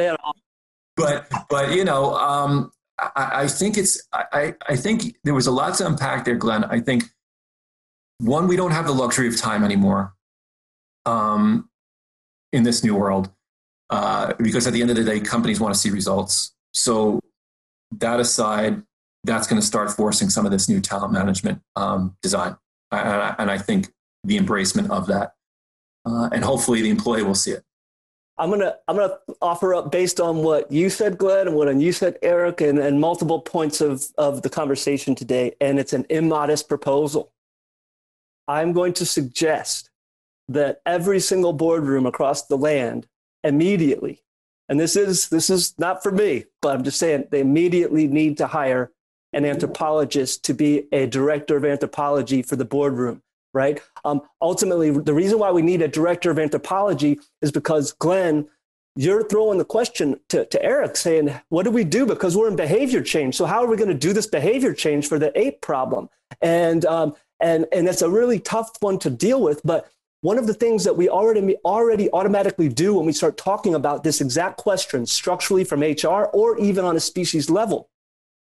[0.96, 5.50] but, but, you know, um, I, I, think it's, I, I think there was a
[5.50, 6.64] lot to unpack there, Glenn.
[6.64, 7.04] I think
[8.18, 10.14] one, we don't have the luxury of time anymore
[11.04, 11.68] um,
[12.52, 13.30] in this new world
[13.90, 16.54] uh, because at the end of the day, companies want to see results.
[16.72, 17.20] So
[17.92, 18.82] that aside,
[19.24, 22.56] that's going to start forcing some of this new talent management um, design.
[22.90, 23.92] And I, and I, think
[24.24, 25.32] the embracement of that,
[26.06, 27.64] uh, and hopefully the employee will see it.
[28.38, 31.92] I'm gonna I'm gonna offer up based on what you said, Glenn, and what you
[31.92, 36.68] said, Eric, and, and multiple points of, of the conversation today, and it's an immodest
[36.68, 37.32] proposal.
[38.46, 39.90] I'm going to suggest
[40.48, 43.06] that every single boardroom across the land
[43.42, 44.22] immediately,
[44.68, 48.36] and this is this is not for me, but I'm just saying they immediately need
[48.38, 48.92] to hire
[49.32, 53.22] an anthropologist to be a director of anthropology for the boardroom
[53.56, 53.80] right?
[54.04, 58.46] Um, ultimately, the reason why we need a director of anthropology is because Glenn,
[58.96, 62.04] you're throwing the question to, to Eric saying, what do we do?
[62.04, 63.34] Because we're in behavior change.
[63.34, 66.10] So how are we going to do this behavior change for the ape problem?
[66.42, 69.62] And, um, and, and it's a really tough one to deal with.
[69.64, 69.90] But
[70.20, 74.04] one of the things that we already, already automatically do when we start talking about
[74.04, 77.88] this exact question structurally from HR or even on a species level,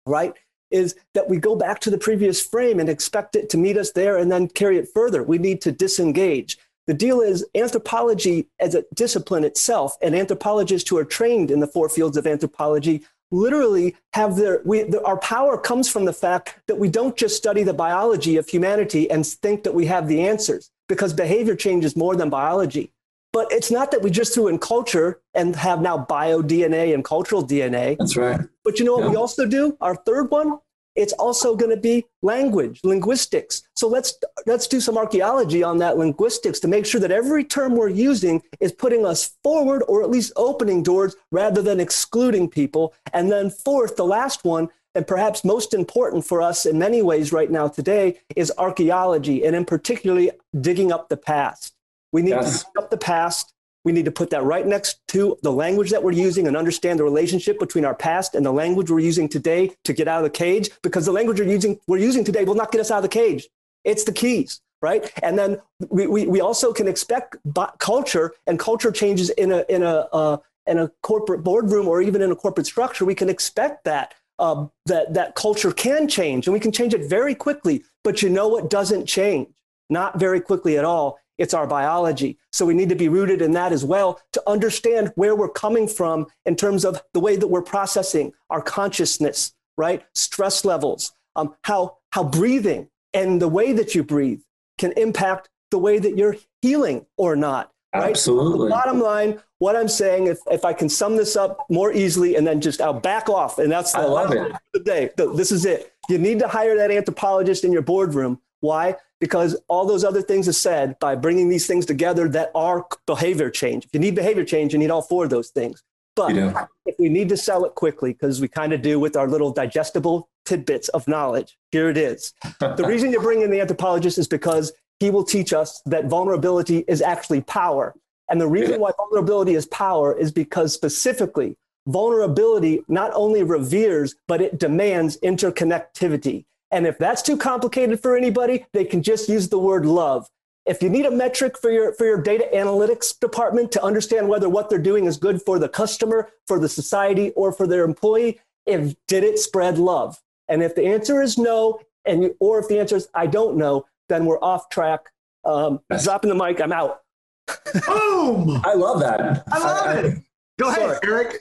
[0.07, 0.32] right,
[0.75, 3.93] is that we go back to the previous frame and expect it to meet us
[3.93, 5.22] there and then carry it further.
[5.22, 6.59] We need to disengage.
[6.89, 11.66] The deal is anthropology as a discipline itself, and anthropologists who are trained in the
[11.66, 16.59] four fields of anthropology literally have their we, the, our power comes from the fact
[16.66, 20.20] that we don't just study the biology of humanity and think that we have the
[20.20, 22.93] answers because behavior change is more than biology
[23.35, 27.05] but it's not that we just threw in culture and have now bio DNA and
[27.05, 27.97] cultural DNA.
[27.99, 28.41] That's right.
[28.62, 29.11] But you know what yeah.
[29.11, 29.77] we also do?
[29.81, 30.61] Our third one,
[30.95, 33.62] it's also going to be language, linguistics.
[33.74, 34.14] So let's
[34.47, 38.42] let's do some archaeology on that linguistics to make sure that every term we're using
[38.61, 42.95] is putting us forward or at least opening doors rather than excluding people.
[43.12, 47.32] And then fourth, the last one, and perhaps most important for us in many ways
[47.32, 50.30] right now today is archaeology and in particularly
[50.61, 51.74] digging up the past.
[52.12, 52.62] We need yes.
[52.62, 53.53] to up the past.
[53.85, 56.99] We need to put that right next to the language that we're using and understand
[56.99, 60.24] the relationship between our past and the language we're using today to get out of
[60.24, 60.70] the cage.
[60.82, 63.09] Because the language we're using, we're using today will not get us out of the
[63.09, 63.47] cage.
[63.85, 65.12] It's the keys, right?
[65.22, 65.61] And then
[65.91, 67.37] we, we, we also can expect
[67.78, 72.22] culture and culture changes in a, in a, uh, in a corporate boardroom or even
[72.22, 73.05] in a corporate structure.
[73.05, 77.09] We can expect that uh, that that culture can change and we can change it
[77.09, 77.85] very quickly.
[78.03, 79.49] But you know what doesn't change?
[79.91, 82.39] Not very quickly at all it's our biology.
[82.53, 85.89] So we need to be rooted in that as well to understand where we're coming
[85.89, 90.05] from in terms of the way that we're processing our consciousness, right?
[90.14, 94.41] Stress levels, um, how, how breathing and the way that you breathe
[94.78, 97.70] can impact the way that you're healing or not.
[97.95, 98.11] Right?
[98.11, 98.68] Absolutely.
[98.68, 102.35] The bottom line, what I'm saying, if, if I can sum this up more easily
[102.35, 105.11] and then just I'll back off, and that's the last of the day.
[105.16, 105.93] This is it.
[106.09, 108.41] You need to hire that anthropologist in your boardroom.
[108.65, 108.97] Why?
[109.25, 113.49] because all those other things are said by bringing these things together that are behavior
[113.49, 113.87] change.
[113.87, 115.83] If you need behavior change, you need all four of those things.
[116.15, 116.37] But
[116.85, 119.51] if we need to sell it quickly, because we kind of do with our little
[119.51, 122.35] digestible tidbits of knowledge, here it is.
[122.61, 126.85] the reason you bring in the anthropologist is because he will teach us that vulnerability
[126.87, 127.95] is actually power.
[128.29, 131.57] And the reason why vulnerability is power is because specifically,
[131.87, 136.45] vulnerability not only reveres, but it demands interconnectivity.
[136.75, 140.27] And if that's too complicated for anybody, they can just use the word love.
[140.66, 144.49] If you need a metric for your, for your data analytics department to understand whether
[144.49, 148.41] what they're doing is good for the customer, for the society, or for their employee,
[148.66, 150.20] if did it spread love?
[150.49, 153.57] And if the answer is no, and you, or if the answer is I don't
[153.57, 155.12] know, then we're off track.
[155.45, 157.03] Um, dropping the mic, I'm out.
[157.87, 158.61] Boom!
[158.64, 159.45] I love that.
[159.53, 160.22] I love I, it.
[160.59, 161.41] Go ahead, Eric.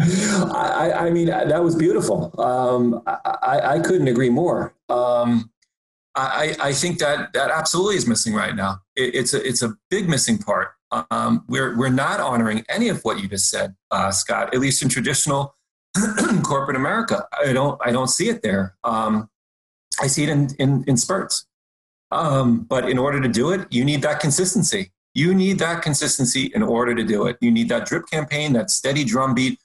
[0.00, 2.32] I, I, mean, that was beautiful.
[2.40, 4.74] Um, I, I, couldn't agree more.
[4.88, 5.50] Um,
[6.14, 8.80] I, I, think that that absolutely is missing right now.
[8.96, 10.72] It, it's a it's a big missing part.
[11.10, 14.54] Um, we're we're not honoring any of what you just said, uh, Scott.
[14.54, 15.54] At least in traditional
[16.42, 18.76] corporate America, I don't I don't see it there.
[18.84, 19.28] Um,
[20.00, 21.46] I see it in in, in spurts.
[22.10, 24.92] Um, but in order to do it, you need that consistency.
[25.14, 27.36] You need that consistency in order to do it.
[27.40, 29.60] You need that drip campaign, that steady drumbeat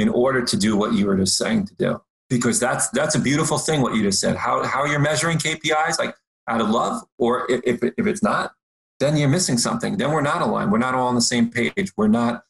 [0.00, 2.02] in order to do what you were just saying to do.
[2.28, 4.36] Because that's that's a beautiful thing what you just said.
[4.36, 6.14] How how you're measuring KPIs like
[6.48, 8.52] out of love, or if if it's not,
[9.00, 9.96] then you're missing something.
[9.96, 10.70] Then we're not aligned.
[10.70, 11.92] We're not all on the same page.
[11.96, 12.44] We're not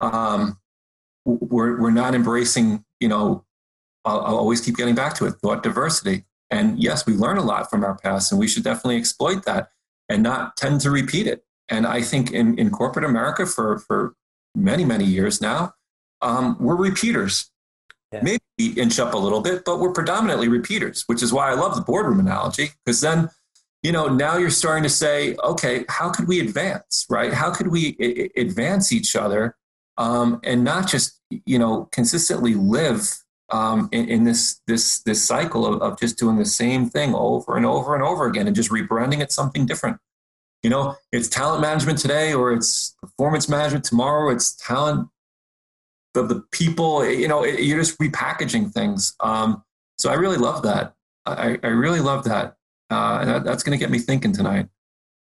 [0.00, 0.58] um,
[1.24, 2.84] we're we're not embracing.
[3.00, 3.44] You know,
[4.04, 5.32] I'll, I'll always keep getting back to it.
[5.32, 6.24] Thought diversity.
[6.50, 9.70] And yes, we learn a lot from our past, and we should definitely exploit that
[10.08, 11.44] and not tend to repeat it.
[11.68, 14.14] And I think in, in corporate America for, for
[14.54, 15.74] many, many years now,
[16.24, 17.50] um, we're repeaters.
[18.12, 18.20] Yeah.
[18.22, 21.54] Maybe we inch up a little bit, but we're predominantly repeaters, which is why I
[21.54, 23.28] love the boardroom analogy, because then,
[23.82, 27.32] you know, now you're starting to say, okay, how could we advance, right?
[27.32, 29.56] How could we I- advance each other
[29.98, 33.16] um, and not just, you know, consistently live
[33.50, 37.56] um, in, in, this this this cycle of, of just doing the same thing over
[37.56, 39.98] and over and over again and just rebranding it something different.
[40.62, 44.30] You know, it's talent management today, or it's performance management tomorrow.
[44.30, 45.08] It's talent
[46.16, 47.08] of the people.
[47.08, 49.14] You know, it, you're just repackaging things.
[49.20, 49.62] Um,
[49.98, 50.94] so I really love that.
[51.26, 52.56] I, I really love that.
[52.90, 54.68] Uh, that that's going to get me thinking tonight.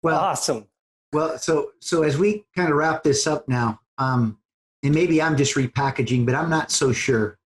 [0.02, 0.66] Well, awesome.
[1.12, 4.38] Well, so so as we kind of wrap this up now, um,
[4.82, 7.38] and maybe I'm just repackaging, but I'm not so sure.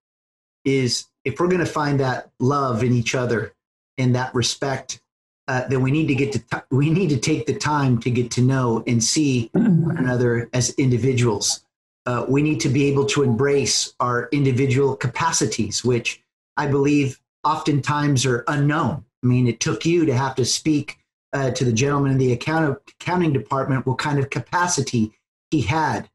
[0.65, 3.55] Is if we're going to find that love in each other
[3.99, 5.01] and that respect
[5.47, 8.11] uh, then we need to get to t- we need to take the time to
[8.11, 11.64] get to know and see one another as individuals.
[12.07, 16.23] Uh, we need to be able to embrace our individual capacities, which
[16.57, 19.05] I believe oftentimes are unknown.
[19.23, 20.99] I mean, it took you to have to speak
[21.33, 25.13] uh, to the gentleman in the account- accounting department what kind of capacity
[25.51, 26.09] he had.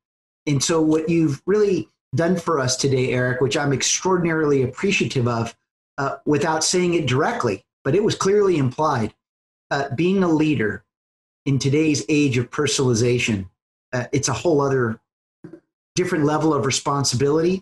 [0.46, 5.56] And so, what you've really done for us today, Eric, which I'm extraordinarily appreciative of,
[5.98, 9.14] uh, without saying it directly, but it was clearly implied,
[9.72, 10.84] uh, being a leader
[11.46, 13.50] in today's age of personalization,
[13.94, 15.00] uh, it's a whole other
[16.00, 17.62] different level of responsibility.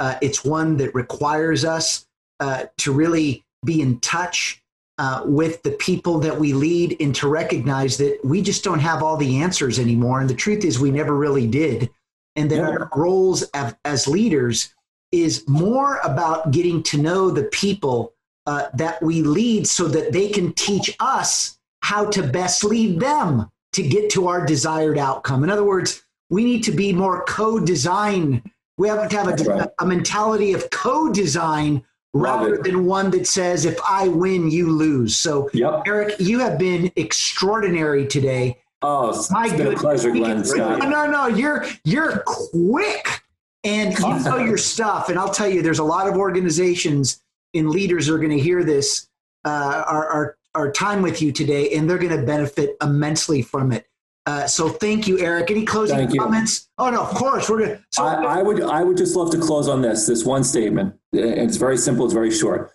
[0.00, 2.06] Uh, it's one that requires us
[2.40, 4.60] uh, to really be in touch
[4.98, 9.04] uh, with the people that we lead and to recognize that we just don't have
[9.04, 10.20] all the answers anymore.
[10.20, 11.88] And the truth is, we never really did.
[12.34, 12.68] And that yeah.
[12.68, 14.74] our roles as, as leaders
[15.12, 18.12] is more about getting to know the people
[18.46, 23.48] uh, that we lead so that they can teach us how to best lead them
[23.74, 25.44] to get to our desired outcome.
[25.44, 28.42] In other words, we need to be more co design.
[28.78, 29.68] We have to have a, right.
[29.78, 35.16] a mentality of co design rather than one that says, if I win, you lose.
[35.16, 35.82] So, yep.
[35.86, 38.58] Eric, you have been extraordinary today.
[38.82, 40.44] Oh, my it's been a pleasure, Glenn.
[40.44, 40.78] Scott.
[40.88, 43.22] No, no, you're you're quick
[43.64, 45.08] and you know your stuff.
[45.08, 47.22] And I'll tell you, there's a lot of organizations
[47.54, 49.08] and leaders are going to hear this,
[49.44, 53.72] uh, our, our, our time with you today, and they're going to benefit immensely from
[53.72, 53.86] it.
[54.26, 55.50] Uh, so thank you, Eric.
[55.50, 56.68] Any closing thank comments?
[56.78, 56.84] You.
[56.84, 57.84] Oh no, of course we're gonna.
[57.92, 60.94] So I, I, would I would just love to close on this this one statement.
[61.12, 62.04] It's very simple.
[62.04, 62.72] It's very short.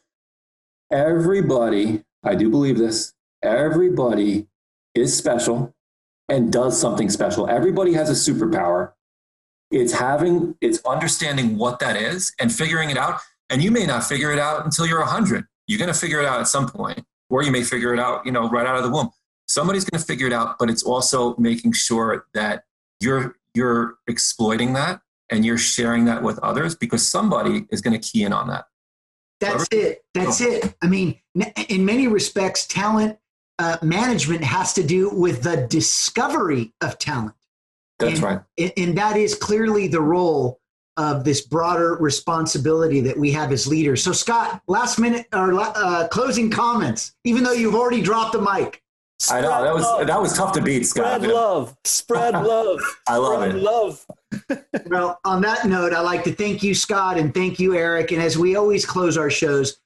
[0.91, 3.13] Everybody, I do believe this.
[3.43, 4.47] Everybody
[4.95, 5.73] is special
[6.29, 7.49] and does something special.
[7.49, 8.93] Everybody has a superpower.
[9.69, 13.19] It's having, it's understanding what that is and figuring it out.
[13.49, 15.45] And you may not figure it out until you're 100.
[15.67, 18.25] You're going to figure it out at some point, or you may figure it out,
[18.25, 19.09] you know, right out of the womb.
[19.51, 22.63] Somebody's going to figure it out, but it's also making sure that
[22.99, 28.11] you're you're exploiting that and you're sharing that with others because somebody is going to
[28.11, 28.65] key in on that.
[29.41, 30.05] That's it.
[30.13, 30.75] That's it.
[30.81, 31.19] I mean,
[31.67, 33.17] in many respects, talent
[33.59, 37.35] uh, management has to do with the discovery of talent.
[37.99, 38.23] That's and,
[38.57, 38.73] right.
[38.77, 40.59] And that is clearly the role
[40.97, 44.03] of this broader responsibility that we have as leaders.
[44.03, 48.81] So, Scott, last minute or uh, closing comments, even though you've already dropped the mic.
[49.21, 50.07] Spread I know that was love.
[50.07, 51.21] that was tough to beat, Scott.
[51.21, 52.79] Spread love, spread love.
[53.07, 53.61] I love spread it.
[53.61, 54.05] Love.
[54.87, 58.11] well, on that note, I'd like to thank you, Scott, and thank you, Eric.
[58.11, 59.77] And as we always close our shows,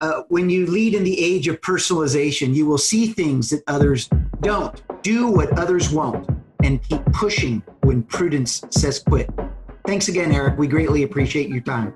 [0.00, 4.10] uh, when you lead in the age of personalization, you will see things that others
[4.40, 4.82] don't.
[5.04, 6.28] Do what others won't,
[6.64, 9.30] and keep pushing when prudence says quit.
[9.86, 10.58] Thanks again, Eric.
[10.58, 11.94] We greatly appreciate your time.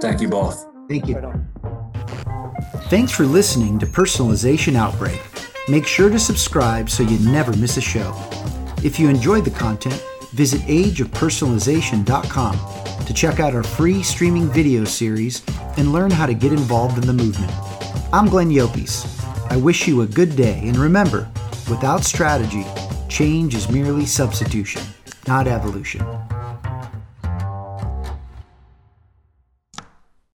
[0.00, 0.64] Thank you both.
[0.88, 1.20] Thank you.
[2.84, 5.20] Thanks for listening to Personalization Outbreak.
[5.66, 8.14] Make sure to subscribe so you never miss a show.
[8.82, 15.42] If you enjoyed the content, visit ageofpersonalization.com to check out our free streaming video series
[15.78, 17.50] and learn how to get involved in the movement.
[18.12, 19.10] I'm Glenn Llopis.
[19.50, 21.30] I wish you a good day, and remember,
[21.70, 22.66] without strategy,
[23.08, 24.82] change is merely substitution,
[25.26, 26.04] not evolution.